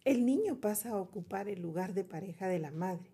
el 0.04 0.24
niño 0.24 0.60
pasa 0.60 0.90
a 0.90 1.00
ocupar 1.00 1.48
el 1.48 1.60
lugar 1.60 1.92
de 1.92 2.04
pareja 2.04 2.46
de 2.46 2.60
la 2.60 2.70
madre. 2.70 3.10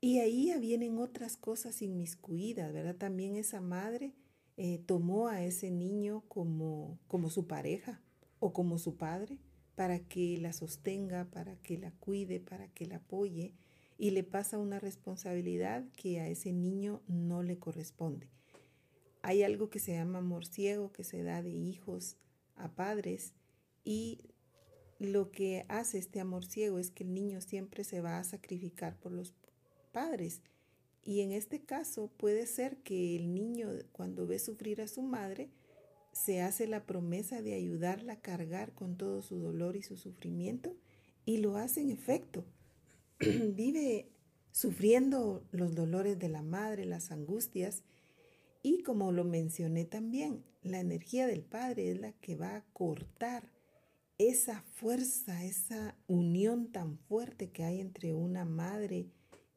Y 0.00 0.20
ahí 0.20 0.56
vienen 0.60 0.98
otras 0.98 1.36
cosas 1.36 1.82
inmiscuidas, 1.82 2.72
¿verdad? 2.72 2.94
También 2.94 3.34
esa 3.34 3.60
madre 3.60 4.14
eh, 4.56 4.78
tomó 4.86 5.26
a 5.26 5.42
ese 5.42 5.72
niño 5.72 6.22
como, 6.28 7.00
como 7.08 7.30
su 7.30 7.48
pareja 7.48 8.00
o 8.38 8.52
como 8.52 8.78
su 8.78 8.96
padre 8.96 9.40
para 9.74 9.98
que 9.98 10.38
la 10.38 10.52
sostenga, 10.52 11.24
para 11.32 11.56
que 11.56 11.76
la 11.76 11.90
cuide, 11.90 12.38
para 12.38 12.68
que 12.68 12.86
la 12.86 12.96
apoye 12.96 13.54
y 13.98 14.12
le 14.12 14.22
pasa 14.22 14.58
una 14.58 14.78
responsabilidad 14.78 15.84
que 15.96 16.20
a 16.20 16.28
ese 16.28 16.52
niño 16.52 17.02
no 17.08 17.42
le 17.42 17.58
corresponde. 17.58 18.28
Hay 19.26 19.42
algo 19.42 19.70
que 19.70 19.78
se 19.78 19.94
llama 19.94 20.18
amor 20.18 20.44
ciego 20.44 20.92
que 20.92 21.02
se 21.02 21.22
da 21.22 21.40
de 21.40 21.48
hijos 21.48 22.18
a 22.56 22.74
padres 22.74 23.32
y 23.82 24.18
lo 24.98 25.30
que 25.30 25.64
hace 25.68 25.96
este 25.96 26.20
amor 26.20 26.44
ciego 26.44 26.78
es 26.78 26.90
que 26.90 27.04
el 27.04 27.14
niño 27.14 27.40
siempre 27.40 27.84
se 27.84 28.02
va 28.02 28.18
a 28.18 28.24
sacrificar 28.24 28.98
por 29.00 29.12
los 29.12 29.32
padres. 29.92 30.42
Y 31.02 31.22
en 31.22 31.32
este 31.32 31.62
caso 31.62 32.10
puede 32.18 32.46
ser 32.46 32.76
que 32.82 33.16
el 33.16 33.32
niño 33.32 33.70
cuando 33.92 34.26
ve 34.26 34.38
sufrir 34.38 34.82
a 34.82 34.88
su 34.88 35.00
madre 35.00 35.48
se 36.12 36.42
hace 36.42 36.66
la 36.66 36.84
promesa 36.84 37.40
de 37.40 37.54
ayudarla 37.54 38.12
a 38.12 38.20
cargar 38.20 38.74
con 38.74 38.98
todo 38.98 39.22
su 39.22 39.38
dolor 39.38 39.74
y 39.74 39.82
su 39.82 39.96
sufrimiento 39.96 40.76
y 41.24 41.38
lo 41.38 41.56
hace 41.56 41.80
en 41.80 41.88
efecto. 41.88 42.44
Vive 43.20 44.10
sufriendo 44.52 45.42
los 45.50 45.74
dolores 45.74 46.18
de 46.18 46.28
la 46.28 46.42
madre, 46.42 46.84
las 46.84 47.10
angustias 47.10 47.84
y 48.64 48.78
como 48.82 49.12
lo 49.12 49.24
mencioné 49.24 49.84
también, 49.84 50.42
la 50.62 50.80
energía 50.80 51.26
del 51.26 51.42
padre 51.42 51.90
es 51.90 52.00
la 52.00 52.12
que 52.12 52.34
va 52.34 52.56
a 52.56 52.64
cortar 52.72 53.52
esa 54.16 54.62
fuerza, 54.62 55.44
esa 55.44 55.98
unión 56.06 56.72
tan 56.72 56.96
fuerte 56.96 57.50
que 57.50 57.62
hay 57.62 57.82
entre 57.82 58.14
una 58.14 58.46
madre 58.46 59.10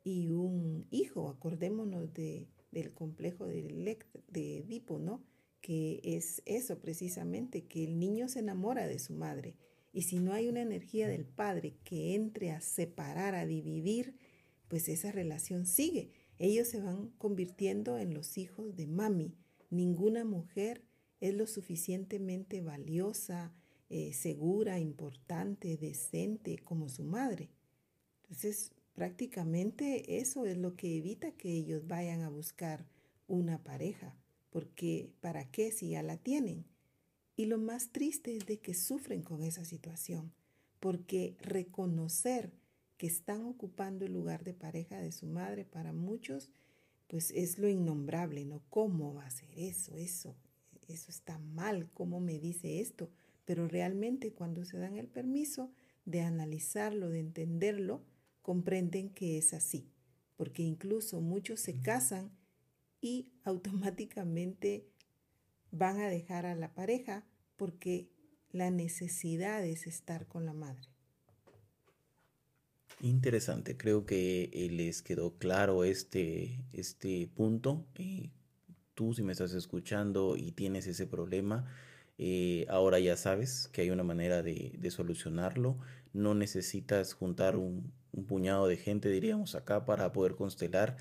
y 0.03 0.32
un 0.32 0.88
hijo. 0.91 1.30
Acordémonos 1.30 2.14
de, 2.14 2.49
del 2.72 2.93
complejo 2.93 3.45
de, 3.45 3.97
de 4.28 4.58
Edipo, 4.58 4.99
¿no? 4.99 5.24
Que 5.62 6.01
es 6.03 6.41
eso 6.45 6.80
precisamente, 6.82 7.64
que 7.64 7.86
el 7.86 7.99
niño 7.99 8.28
se 8.28 8.39
enamora 8.39 8.88
de 8.88 8.99
su 8.99 9.14
madre. 9.14 9.55
Y 9.93 10.01
si 10.01 10.20
no 10.20 10.34
hay 10.34 10.49
una 10.49 10.62
energía 10.62 11.08
del 11.08 11.24
padre 11.24 11.76
que 11.86 12.14
entre 12.14 12.51
a 12.51 12.60
separar, 12.60 13.36
a 13.36 13.45
dividir, 13.45 14.16
pues 14.68 14.89
esa 14.89 15.14
relación 15.14 15.66
sigue. 15.66 16.12
Ellos 16.39 16.67
se 16.67 16.81
van 16.81 17.09
convirtiendo 17.17 17.97
en 17.97 18.13
los 18.13 18.38
hijos 18.38 18.75
de 18.75 18.88
mami. 18.88 19.33
Ninguna 19.69 20.23
mujer 20.23 20.83
es 21.19 21.33
lo 21.33 21.47
suficientemente 21.47 22.61
valiosa, 22.61 23.53
eh, 23.89 24.13
segura, 24.13 24.79
importante, 24.79 25.77
decente 25.77 26.57
como 26.59 26.89
su 26.89 27.03
madre. 27.03 27.49
Entonces, 28.23 28.71
prácticamente 28.93 30.19
eso 30.19 30.45
es 30.45 30.57
lo 30.57 30.75
que 30.75 30.97
evita 30.97 31.31
que 31.31 31.51
ellos 31.51 31.88
vayan 31.88 32.21
a 32.21 32.29
buscar 32.29 32.85
una 33.27 33.63
pareja, 33.63 34.15
porque 34.49 35.09
¿para 35.21 35.49
qué 35.49 35.71
si 35.71 35.89
ya 35.89 36.03
la 36.03 36.17
tienen? 36.17 36.65
Y 37.35 37.45
lo 37.45 37.57
más 37.57 37.91
triste 37.91 38.35
es 38.35 38.45
de 38.45 38.59
que 38.59 38.73
sufren 38.73 39.21
con 39.21 39.43
esa 39.43 39.63
situación, 39.65 40.33
porque 40.79 41.35
reconocer 41.39 42.51
que 42.97 43.07
están 43.07 43.45
ocupando 43.45 44.05
el 44.05 44.13
lugar 44.13 44.43
de 44.43 44.53
pareja 44.53 44.99
de 44.99 45.11
su 45.11 45.27
madre 45.27 45.65
para 45.65 45.93
muchos, 45.93 46.49
pues 47.07 47.31
es 47.31 47.57
lo 47.57 47.69
innombrable, 47.69 48.43
¿no? 48.45 48.61
¿Cómo 48.69 49.13
va 49.13 49.25
a 49.25 49.29
ser 49.29 49.49
eso? 49.55 49.95
Eso, 49.95 50.35
eso 50.87 51.11
está 51.11 51.37
mal, 51.37 51.89
¿cómo 51.93 52.19
me 52.19 52.39
dice 52.39 52.81
esto? 52.81 53.09
Pero 53.45 53.67
realmente 53.67 54.33
cuando 54.33 54.65
se 54.65 54.77
dan 54.77 54.97
el 54.97 55.07
permiso 55.07 55.71
de 56.05 56.21
analizarlo, 56.21 57.09
de 57.09 57.19
entenderlo, 57.19 58.03
comprenden 58.41 59.09
que 59.09 59.37
es 59.37 59.53
así, 59.53 59.89
porque 60.35 60.63
incluso 60.63 61.21
muchos 61.21 61.59
se 61.59 61.79
casan 61.81 62.31
y 62.99 63.31
automáticamente 63.43 64.87
van 65.71 65.99
a 65.99 66.09
dejar 66.09 66.45
a 66.45 66.55
la 66.55 66.73
pareja 66.73 67.25
porque 67.57 68.09
la 68.51 68.71
necesidad 68.71 69.65
es 69.65 69.85
estar 69.85 70.27
con 70.27 70.45
la 70.45 70.53
madre. 70.53 70.87
Interesante, 73.01 73.77
creo 73.77 74.05
que 74.07 74.49
eh, 74.53 74.69
les 74.71 75.03
quedó 75.03 75.37
claro 75.37 75.83
este, 75.83 76.63
este 76.73 77.29
punto. 77.35 77.85
Eh, 77.95 78.31
tú 78.95 79.13
si 79.13 79.21
me 79.21 79.33
estás 79.33 79.53
escuchando 79.53 80.35
y 80.35 80.51
tienes 80.51 80.87
ese 80.87 81.05
problema, 81.05 81.65
eh, 82.17 82.65
ahora 82.69 82.97
ya 82.99 83.15
sabes 83.15 83.69
que 83.71 83.81
hay 83.81 83.91
una 83.91 84.03
manera 84.03 84.41
de, 84.41 84.89
solucionarlo. 84.89 85.77
No 86.13 86.33
necesitas 86.33 87.13
juntar 87.13 87.55
un, 87.55 87.91
puñado 88.27 88.67
de 88.67 88.77
gente, 88.77 89.09
diríamos 89.09 89.53
acá, 89.53 89.85
para 89.85 90.11
poder 90.11 90.35
constelar. 90.35 90.97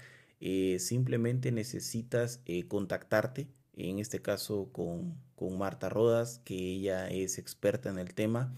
Simplemente 0.78 1.50
necesitas 1.50 2.42
contactarte, 2.68 3.48
en 3.74 3.98
este 4.00 4.20
caso 4.20 4.68
con, 4.70 5.16
Marta 5.56 5.88
Rodas, 5.88 6.40
que 6.44 6.54
ella 6.54 7.08
es 7.08 7.38
experta 7.38 7.88
en 7.88 7.98
el 7.98 8.12
tema. 8.12 8.52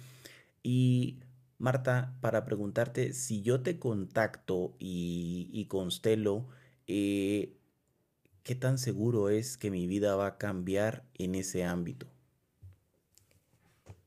Y 0.65 1.19
Marta, 1.59 2.17
para 2.21 2.45
preguntarte, 2.45 3.13
si 3.13 3.43
yo 3.43 3.63
te 3.63 3.81
contacto 3.81 4.77
y, 4.79 5.67
constelo, 5.69 6.47
¿qué 6.87 8.55
tan 8.59 8.79
seguro 8.79 9.29
es 9.29 9.59
que 9.59 9.73
mi 9.73 9.89
vida 9.89 10.15
va 10.15 10.29
a 10.29 10.39
cambiar 10.39 11.05
en 11.15 11.35
ese 11.35 11.65
ámbito? 11.65 12.07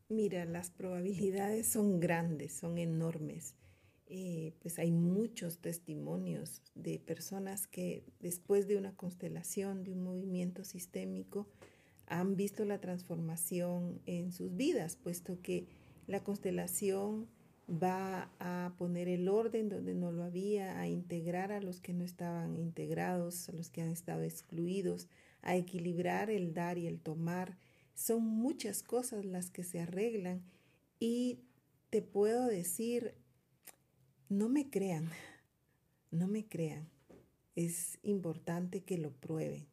Mira, 0.07 0.45
las 0.45 0.69
probabilidades 0.69 1.67
son 1.67 1.99
grandes, 1.99 2.53
son 2.53 2.77
enormes. 2.77 3.55
Eh, 4.07 4.53
pues 4.59 4.79
hay 4.79 4.91
muchos 4.91 5.59
testimonios 5.59 6.61
de 6.75 6.99
personas 6.99 7.67
que 7.67 8.03
después 8.19 8.67
de 8.67 8.77
una 8.77 8.95
constelación, 8.95 9.83
de 9.83 9.91
un 9.91 10.03
movimiento 10.03 10.63
sistémico, 10.63 11.47
han 12.07 12.35
visto 12.35 12.65
la 12.65 12.81
transformación 12.81 14.01
en 14.05 14.33
sus 14.33 14.55
vidas, 14.55 14.97
puesto 14.97 15.41
que 15.41 15.67
la 16.07 16.23
constelación 16.23 17.29
va 17.71 18.29
a 18.39 18.73
poner 18.77 19.07
el 19.07 19.29
orden 19.29 19.69
donde 19.69 19.93
no 19.93 20.11
lo 20.11 20.23
había, 20.23 20.79
a 20.79 20.87
integrar 20.87 21.51
a 21.51 21.61
los 21.61 21.79
que 21.79 21.93
no 21.93 22.03
estaban 22.03 22.57
integrados, 22.57 23.47
a 23.49 23.53
los 23.53 23.69
que 23.69 23.81
han 23.81 23.89
estado 23.89 24.23
excluidos, 24.23 25.07
a 25.41 25.55
equilibrar 25.55 26.29
el 26.29 26.53
dar 26.53 26.77
y 26.77 26.87
el 26.87 26.99
tomar, 26.99 27.57
son 27.93 28.23
muchas 28.23 28.83
cosas 28.83 29.25
las 29.25 29.51
que 29.51 29.63
se 29.63 29.79
arreglan 29.79 30.43
y 30.99 31.39
te 31.89 32.01
puedo 32.01 32.45
decir, 32.45 33.15
no 34.29 34.49
me 34.49 34.69
crean, 34.69 35.09
no 36.09 36.27
me 36.27 36.45
crean. 36.47 36.89
Es 37.55 37.99
importante 38.03 38.83
que 38.83 38.97
lo 38.97 39.11
prueben, 39.11 39.67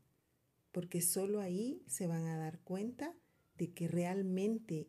porque 0.73 1.01
solo 1.01 1.41
ahí 1.41 1.83
se 1.87 2.07
van 2.07 2.27
a 2.27 2.37
dar 2.37 2.59
cuenta 2.61 3.15
de 3.57 3.73
que 3.73 3.89
realmente 3.89 4.89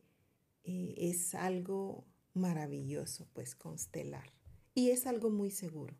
eh, 0.63 0.95
es 0.97 1.35
algo 1.35 2.05
maravilloso, 2.33 3.27
pues 3.33 3.55
constelar. 3.55 4.31
Y 4.73 4.91
es 4.91 5.07
algo 5.07 5.29
muy 5.29 5.51
seguro. 5.51 5.95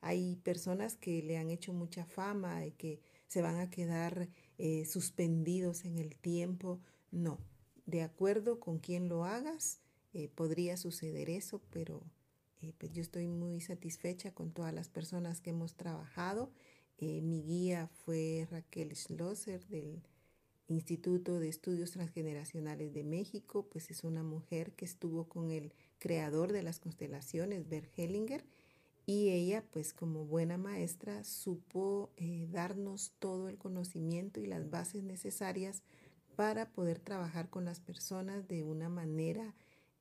Hay 0.00 0.36
personas 0.36 0.96
que 0.96 1.22
le 1.22 1.38
han 1.38 1.50
hecho 1.50 1.72
mucha 1.72 2.04
fama 2.04 2.66
y 2.66 2.72
que 2.72 3.00
se 3.26 3.40
van 3.40 3.58
a 3.58 3.70
quedar 3.70 4.28
eh, 4.58 4.84
suspendidos 4.84 5.86
en 5.86 5.98
el 5.98 6.14
tiempo. 6.16 6.78
No, 7.10 7.38
de 7.86 8.02
acuerdo 8.02 8.60
con 8.60 8.78
quien 8.78 9.08
lo 9.08 9.24
hagas, 9.24 9.80
eh, 10.12 10.28
podría 10.28 10.76
suceder 10.76 11.30
eso, 11.30 11.62
pero 11.70 12.02
eh, 12.60 12.74
pues 12.76 12.92
yo 12.92 13.00
estoy 13.00 13.28
muy 13.28 13.60
satisfecha 13.60 14.32
con 14.34 14.52
todas 14.52 14.74
las 14.74 14.90
personas 14.90 15.40
que 15.40 15.50
hemos 15.50 15.74
trabajado. 15.74 16.52
mi 17.00 17.42
guía 17.42 17.88
fue 18.04 18.46
Raquel 18.50 18.94
Schlosser 18.94 19.66
del 19.68 20.02
Instituto 20.68 21.38
de 21.38 21.48
Estudios 21.48 21.92
Transgeneracionales 21.92 22.94
de 22.94 23.04
México, 23.04 23.66
pues 23.70 23.90
es 23.90 24.04
una 24.04 24.22
mujer 24.22 24.72
que 24.72 24.84
estuvo 24.84 25.24
con 25.28 25.50
el 25.50 25.72
creador 25.98 26.52
de 26.52 26.62
las 26.62 26.80
constelaciones, 26.80 27.68
Bert 27.68 27.90
Hellinger, 27.98 28.44
y 29.06 29.30
ella, 29.30 29.62
pues 29.70 29.92
como 29.92 30.24
buena 30.24 30.56
maestra, 30.56 31.24
supo 31.24 32.10
eh, 32.16 32.48
darnos 32.50 33.12
todo 33.18 33.50
el 33.50 33.58
conocimiento 33.58 34.40
y 34.40 34.46
las 34.46 34.70
bases 34.70 35.02
necesarias 35.02 35.82
para 36.36 36.70
poder 36.70 37.00
trabajar 37.00 37.50
con 37.50 37.66
las 37.66 37.80
personas 37.80 38.48
de 38.48 38.62
una 38.62 38.88
manera 38.88 39.54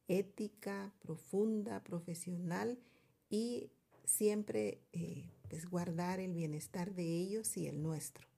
ética, 0.07 0.93
profunda, 0.99 1.83
profesional 1.83 2.79
y 3.29 3.69
siempre 4.05 4.79
eh, 4.93 5.29
pues 5.49 5.69
guardar 5.69 6.19
el 6.19 6.33
bienestar 6.33 6.93
de 6.93 7.03
ellos 7.03 7.57
y 7.57 7.67
el 7.67 7.83
nuestro. 7.83 8.32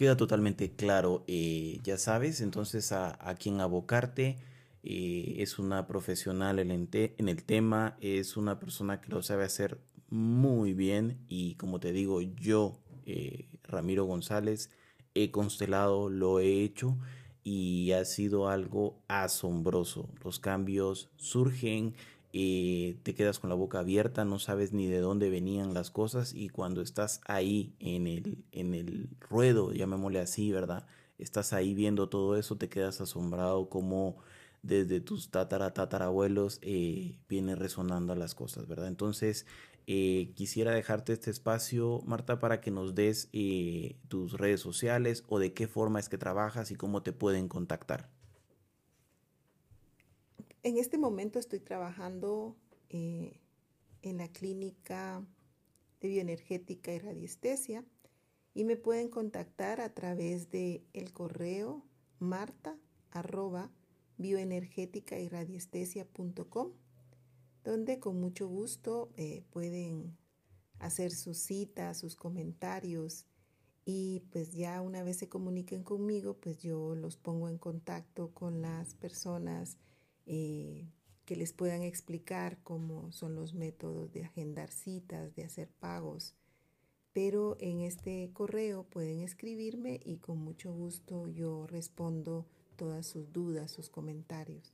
Queda 0.00 0.16
totalmente 0.16 0.70
claro, 0.70 1.24
eh, 1.26 1.78
ya 1.84 1.98
sabes, 1.98 2.40
entonces 2.40 2.90
a, 2.90 3.18
a 3.20 3.34
quien 3.34 3.60
abocarte 3.60 4.38
eh, 4.82 5.34
es 5.40 5.58
una 5.58 5.86
profesional 5.86 6.58
en 6.58 6.70
el, 6.70 7.44
tema, 7.44 7.98
es 8.00 8.38
una 8.38 8.58
persona 8.58 9.02
que 9.02 9.10
lo 9.10 9.22
sabe 9.22 9.44
hacer 9.44 9.78
muy 10.08 10.72
bien 10.72 11.18
y 11.28 11.54
como 11.56 11.80
te 11.80 11.92
digo, 11.92 12.22
yo, 12.22 12.78
eh, 13.04 13.50
Ramiro 13.64 14.06
González, 14.06 14.70
he 15.12 15.30
constelado, 15.30 16.08
lo 16.08 16.40
he 16.40 16.62
hecho 16.62 16.96
y 17.44 17.92
ha 17.92 18.06
sido 18.06 18.48
algo 18.48 19.02
asombroso. 19.06 20.08
Los 20.24 20.38
cambios 20.38 21.10
surgen, 21.18 21.94
eh, 22.32 22.96
te 23.02 23.14
quedas 23.14 23.38
con 23.38 23.50
la 23.50 23.56
boca 23.56 23.80
abierta, 23.80 24.24
no 24.24 24.38
sabes 24.38 24.72
ni 24.72 24.86
de 24.86 24.98
dónde 24.98 25.30
venían 25.30 25.74
las 25.74 25.90
cosas 25.90 26.32
y 26.34 26.48
cuando 26.48 26.80
estás 26.82 27.20
ahí 27.26 27.74
en 27.78 28.06
el, 28.06 28.44
en 28.52 28.74
el 28.74 29.08
ruedo, 29.28 29.72
llamémosle 29.72 30.20
así, 30.20 30.52
¿verdad? 30.52 30.86
Estás 31.18 31.52
ahí 31.52 31.74
viendo 31.74 32.08
todo 32.08 32.36
eso, 32.36 32.56
te 32.56 32.68
quedas 32.68 33.00
asombrado 33.00 33.68
como 33.68 34.16
desde 34.62 35.00
tus 35.00 35.30
tatara, 35.30 35.72
tatarabuelos 35.72 36.58
eh, 36.62 37.16
viene 37.28 37.54
resonando 37.54 38.14
las 38.14 38.34
cosas, 38.34 38.66
¿verdad? 38.66 38.88
Entonces, 38.88 39.46
eh, 39.86 40.32
quisiera 40.34 40.72
dejarte 40.72 41.12
este 41.12 41.30
espacio, 41.30 42.02
Marta, 42.06 42.38
para 42.38 42.60
que 42.60 42.70
nos 42.70 42.94
des 42.94 43.28
eh, 43.32 43.96
tus 44.08 44.34
redes 44.34 44.60
sociales 44.60 45.24
o 45.28 45.38
de 45.38 45.52
qué 45.52 45.66
forma 45.66 45.98
es 45.98 46.08
que 46.08 46.18
trabajas 46.18 46.70
y 46.70 46.76
cómo 46.76 47.02
te 47.02 47.12
pueden 47.12 47.48
contactar. 47.48 48.08
En 50.62 50.76
este 50.76 50.98
momento 50.98 51.38
estoy 51.38 51.60
trabajando 51.60 52.54
en 52.90 53.38
la 54.02 54.28
clínica 54.28 55.24
de 56.00 56.08
bioenergética 56.08 56.92
y 56.92 56.98
radiestesia 56.98 57.84
y 58.52 58.64
me 58.64 58.76
pueden 58.76 59.08
contactar 59.08 59.80
a 59.80 59.94
través 59.94 60.50
de 60.50 60.84
el 60.92 61.12
correo 61.12 61.82
marta 62.18 62.76
arroba 63.10 63.70
bioenergética 64.18 65.18
y 65.18 65.28
radiestesia.com 65.28 66.72
donde 67.64 67.98
con 67.98 68.20
mucho 68.20 68.46
gusto 68.46 69.12
eh, 69.16 69.42
pueden 69.50 70.18
hacer 70.78 71.12
sus 71.12 71.38
citas, 71.38 71.98
sus 71.98 72.16
comentarios 72.16 73.24
y 73.86 74.24
pues 74.30 74.52
ya 74.52 74.82
una 74.82 75.02
vez 75.02 75.16
se 75.16 75.28
comuniquen 75.28 75.84
conmigo, 75.84 76.34
pues 76.34 76.58
yo 76.58 76.94
los 76.94 77.16
pongo 77.16 77.48
en 77.48 77.56
contacto 77.56 78.34
con 78.34 78.60
las 78.60 78.94
personas 78.94 79.78
eh, 80.26 80.88
que 81.24 81.36
les 81.36 81.52
puedan 81.52 81.82
explicar 81.82 82.58
cómo 82.62 83.12
son 83.12 83.34
los 83.34 83.54
métodos 83.54 84.12
de 84.12 84.24
agendar 84.24 84.70
citas, 84.70 85.34
de 85.34 85.44
hacer 85.44 85.68
pagos. 85.68 86.34
Pero 87.12 87.56
en 87.60 87.80
este 87.80 88.30
correo 88.32 88.84
pueden 88.84 89.20
escribirme 89.20 90.00
y 90.04 90.18
con 90.18 90.38
mucho 90.38 90.72
gusto 90.72 91.28
yo 91.28 91.66
respondo 91.66 92.46
todas 92.76 93.06
sus 93.06 93.32
dudas, 93.32 93.70
sus 93.70 93.90
comentarios. 93.90 94.72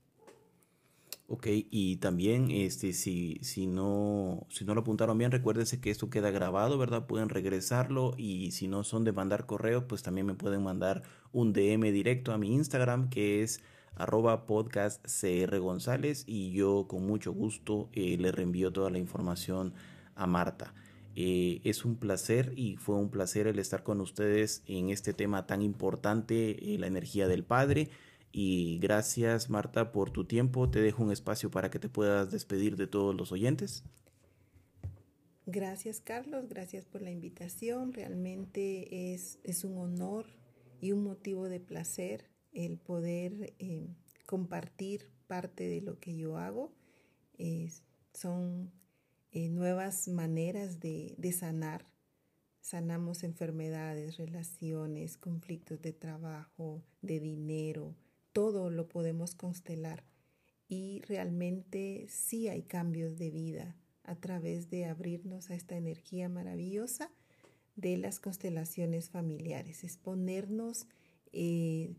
Ok, 1.28 1.48
y 1.48 1.96
también 1.96 2.52
este, 2.52 2.92
si, 2.92 3.40
si, 3.42 3.66
no, 3.66 4.46
si 4.48 4.64
no 4.64 4.74
lo 4.74 4.82
apuntaron 4.82 5.18
bien, 5.18 5.32
recuérdense 5.32 5.80
que 5.80 5.90
esto 5.90 6.08
queda 6.08 6.30
grabado, 6.30 6.78
¿verdad? 6.78 7.06
Pueden 7.06 7.30
regresarlo 7.30 8.14
y 8.16 8.52
si 8.52 8.68
no 8.68 8.84
son 8.84 9.02
de 9.02 9.10
mandar 9.10 9.44
correo, 9.44 9.88
pues 9.88 10.04
también 10.04 10.26
me 10.26 10.34
pueden 10.34 10.62
mandar 10.62 11.02
un 11.32 11.52
DM 11.52 11.90
directo 11.90 12.32
a 12.32 12.38
mi 12.38 12.54
Instagram 12.54 13.10
que 13.10 13.42
es 13.42 13.60
arroba 13.96 14.46
podcast 14.46 15.04
CR 15.04 15.58
González 15.58 16.24
y 16.26 16.52
yo 16.52 16.86
con 16.86 17.06
mucho 17.06 17.32
gusto 17.32 17.88
eh, 17.92 18.16
le 18.18 18.30
reenvío 18.30 18.72
toda 18.72 18.90
la 18.90 18.98
información 18.98 19.74
a 20.14 20.26
Marta. 20.26 20.74
Eh, 21.18 21.62
es 21.64 21.86
un 21.86 21.96
placer 21.96 22.52
y 22.56 22.76
fue 22.76 22.94
un 22.96 23.10
placer 23.10 23.46
el 23.46 23.58
estar 23.58 23.82
con 23.82 24.02
ustedes 24.02 24.62
en 24.66 24.90
este 24.90 25.14
tema 25.14 25.46
tan 25.46 25.62
importante, 25.62 26.74
eh, 26.74 26.78
la 26.78 26.86
energía 26.86 27.26
del 27.26 27.42
Padre. 27.42 27.88
Y 28.32 28.78
gracias 28.80 29.48
Marta 29.48 29.92
por 29.92 30.10
tu 30.10 30.26
tiempo. 30.26 30.68
Te 30.70 30.80
dejo 30.80 31.02
un 31.02 31.10
espacio 31.10 31.50
para 31.50 31.70
que 31.70 31.78
te 31.78 31.88
puedas 31.88 32.30
despedir 32.30 32.76
de 32.76 32.86
todos 32.86 33.14
los 33.14 33.32
oyentes. 33.32 33.82
Gracias 35.46 36.00
Carlos, 36.00 36.48
gracias 36.48 36.84
por 36.84 37.00
la 37.00 37.10
invitación. 37.10 37.94
Realmente 37.94 39.14
es, 39.14 39.38
es 39.42 39.64
un 39.64 39.78
honor 39.78 40.26
y 40.82 40.92
un 40.92 41.02
motivo 41.02 41.48
de 41.48 41.60
placer 41.60 42.35
el 42.56 42.78
poder 42.78 43.54
eh, 43.58 43.86
compartir 44.24 45.10
parte 45.26 45.68
de 45.68 45.82
lo 45.82 46.00
que 46.00 46.16
yo 46.16 46.38
hago. 46.38 46.72
son 48.12 48.72
eh, 49.30 49.50
nuevas 49.50 50.08
maneras 50.08 50.80
de, 50.80 51.32
sanar. 51.32 51.86
Sanamos 52.62 53.22
enfermedades, 53.22 54.16
relaciones, 54.16 55.18
conflictos 55.18 55.80
de 55.82 55.92
trabajo, 55.92 56.82
de 57.02 57.20
dinero, 57.20 57.94
todo 58.32 58.70
lo 58.70 58.88
podemos 58.88 59.34
constelar 59.34 60.02
y 60.68 61.02
realmente 61.06 62.06
sí 62.08 62.48
hay 62.48 62.62
cambios 62.62 63.18
de 63.18 63.30
vida 63.30 63.76
a 64.02 64.16
través 64.16 64.68
de 64.68 64.86
abrirnos 64.86 65.50
a 65.50 65.54
esta 65.54 65.76
energía 65.76 66.28
maravillosa 66.28 67.12
de 67.76 67.98
las 67.98 68.20
constelaciones 68.20 69.10
familiares, 69.10 69.84
es 69.84 69.96
ponernos 69.96 70.86
eh, 71.32 71.94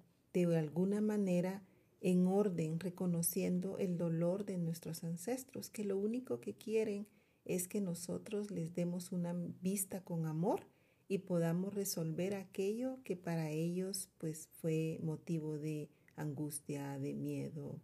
de 0.46 0.58
alguna 0.58 1.02
manera 1.02 1.64
en 2.02 2.28
orden, 2.28 2.80
reconociendo 2.80 3.78
el 3.78 3.98
dolor 3.98 4.46
de 4.46 4.58
nuestros 4.58 5.04
ancestros, 5.04 5.70
que 5.70 5.84
lo 5.84 5.98
único 5.98 6.40
que 6.40 6.54
quieren 6.54 7.08
es 7.46 7.68
que 7.68 7.82
nosotros 7.82 8.52
les 8.52 8.76
demos 8.76 9.12
una 9.12 9.34
vista 9.62 10.04
con 10.04 10.26
amor 10.26 10.62
y 11.08 11.20
podamos 11.20 11.74
resolver 11.74 12.36
aquello 12.36 13.00
que 13.04 13.16
para 13.16 13.50
ellos 13.50 14.10
pues 14.18 14.50
fue 14.60 15.00
motivo 15.02 15.58
de 15.58 15.90
angustia, 16.16 17.00
de 17.00 17.14
miedo. 17.14 17.80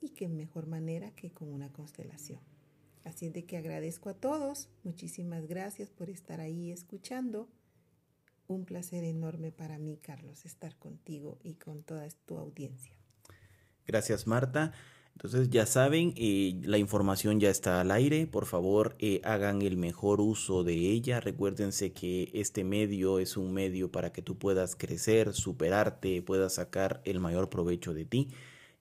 Y 0.00 0.10
qué 0.10 0.28
mejor 0.28 0.66
manera 0.66 1.14
que 1.14 1.30
con 1.30 1.52
una 1.52 1.72
constelación. 1.72 2.40
Así 3.04 3.28
de 3.28 3.44
que 3.44 3.56
agradezco 3.56 4.08
a 4.08 4.14
todos. 4.14 4.68
Muchísimas 4.82 5.46
gracias 5.46 5.90
por 5.90 6.10
estar 6.10 6.40
ahí 6.40 6.72
escuchando. 6.72 7.48
Un 8.48 8.64
placer 8.64 9.04
enorme 9.04 9.52
para 9.52 9.78
mí, 9.78 9.98
Carlos, 10.00 10.44
estar 10.44 10.76
contigo 10.76 11.38
y 11.42 11.54
con 11.54 11.82
toda 11.82 12.06
tu 12.26 12.38
audiencia. 12.38 12.92
Gracias, 13.86 14.26
Marta. 14.26 14.72
Entonces 15.16 15.48
ya 15.48 15.64
saben, 15.64 16.12
eh, 16.16 16.60
la 16.64 16.76
información 16.76 17.40
ya 17.40 17.48
está 17.48 17.80
al 17.80 17.90
aire. 17.90 18.26
Por 18.26 18.44
favor, 18.44 18.94
eh, 18.98 19.22
hagan 19.24 19.62
el 19.62 19.78
mejor 19.78 20.20
uso 20.20 20.62
de 20.62 20.74
ella. 20.74 21.20
Recuérdense 21.20 21.92
que 21.92 22.30
este 22.34 22.64
medio 22.64 23.18
es 23.18 23.38
un 23.38 23.52
medio 23.54 23.90
para 23.90 24.12
que 24.12 24.20
tú 24.20 24.36
puedas 24.36 24.76
crecer, 24.76 25.32
superarte, 25.32 26.20
puedas 26.20 26.56
sacar 26.56 27.00
el 27.06 27.18
mayor 27.18 27.48
provecho 27.48 27.94
de 27.94 28.04
ti. 28.04 28.28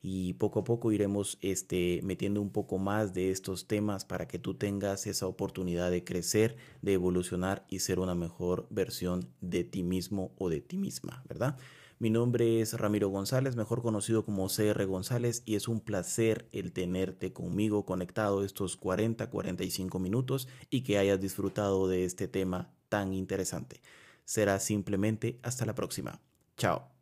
Y 0.07 0.33
poco 0.33 0.59
a 0.59 0.63
poco 0.63 0.91
iremos 0.91 1.39
este, 1.41 1.99
metiendo 2.03 2.39
un 2.39 2.51
poco 2.51 2.77
más 2.77 3.15
de 3.15 3.31
estos 3.31 3.65
temas 3.65 4.05
para 4.05 4.27
que 4.27 4.37
tú 4.37 4.53
tengas 4.53 5.07
esa 5.07 5.25
oportunidad 5.25 5.89
de 5.89 6.03
crecer, 6.03 6.57
de 6.83 6.93
evolucionar 6.93 7.65
y 7.69 7.79
ser 7.79 7.97
una 7.97 8.13
mejor 8.13 8.67
versión 8.69 9.27
de 9.41 9.63
ti 9.63 9.81
mismo 9.81 10.31
o 10.37 10.49
de 10.49 10.61
ti 10.61 10.77
misma, 10.77 11.23
¿verdad? 11.27 11.57
Mi 11.97 12.11
nombre 12.11 12.61
es 12.61 12.73
Ramiro 12.77 13.09
González, 13.09 13.55
mejor 13.55 13.81
conocido 13.81 14.25
como 14.25 14.47
CR 14.47 14.85
González, 14.85 15.41
y 15.43 15.55
es 15.55 15.67
un 15.67 15.79
placer 15.79 16.47
el 16.51 16.71
tenerte 16.71 17.33
conmigo 17.33 17.83
conectado 17.87 18.43
estos 18.43 18.77
40, 18.77 19.31
45 19.31 19.97
minutos 19.97 20.47
y 20.69 20.81
que 20.81 20.99
hayas 20.99 21.19
disfrutado 21.19 21.87
de 21.87 22.05
este 22.05 22.27
tema 22.27 22.69
tan 22.89 23.11
interesante. 23.11 23.81
Será 24.23 24.59
simplemente 24.59 25.39
hasta 25.41 25.65
la 25.65 25.73
próxima. 25.73 26.21
Chao. 26.57 26.94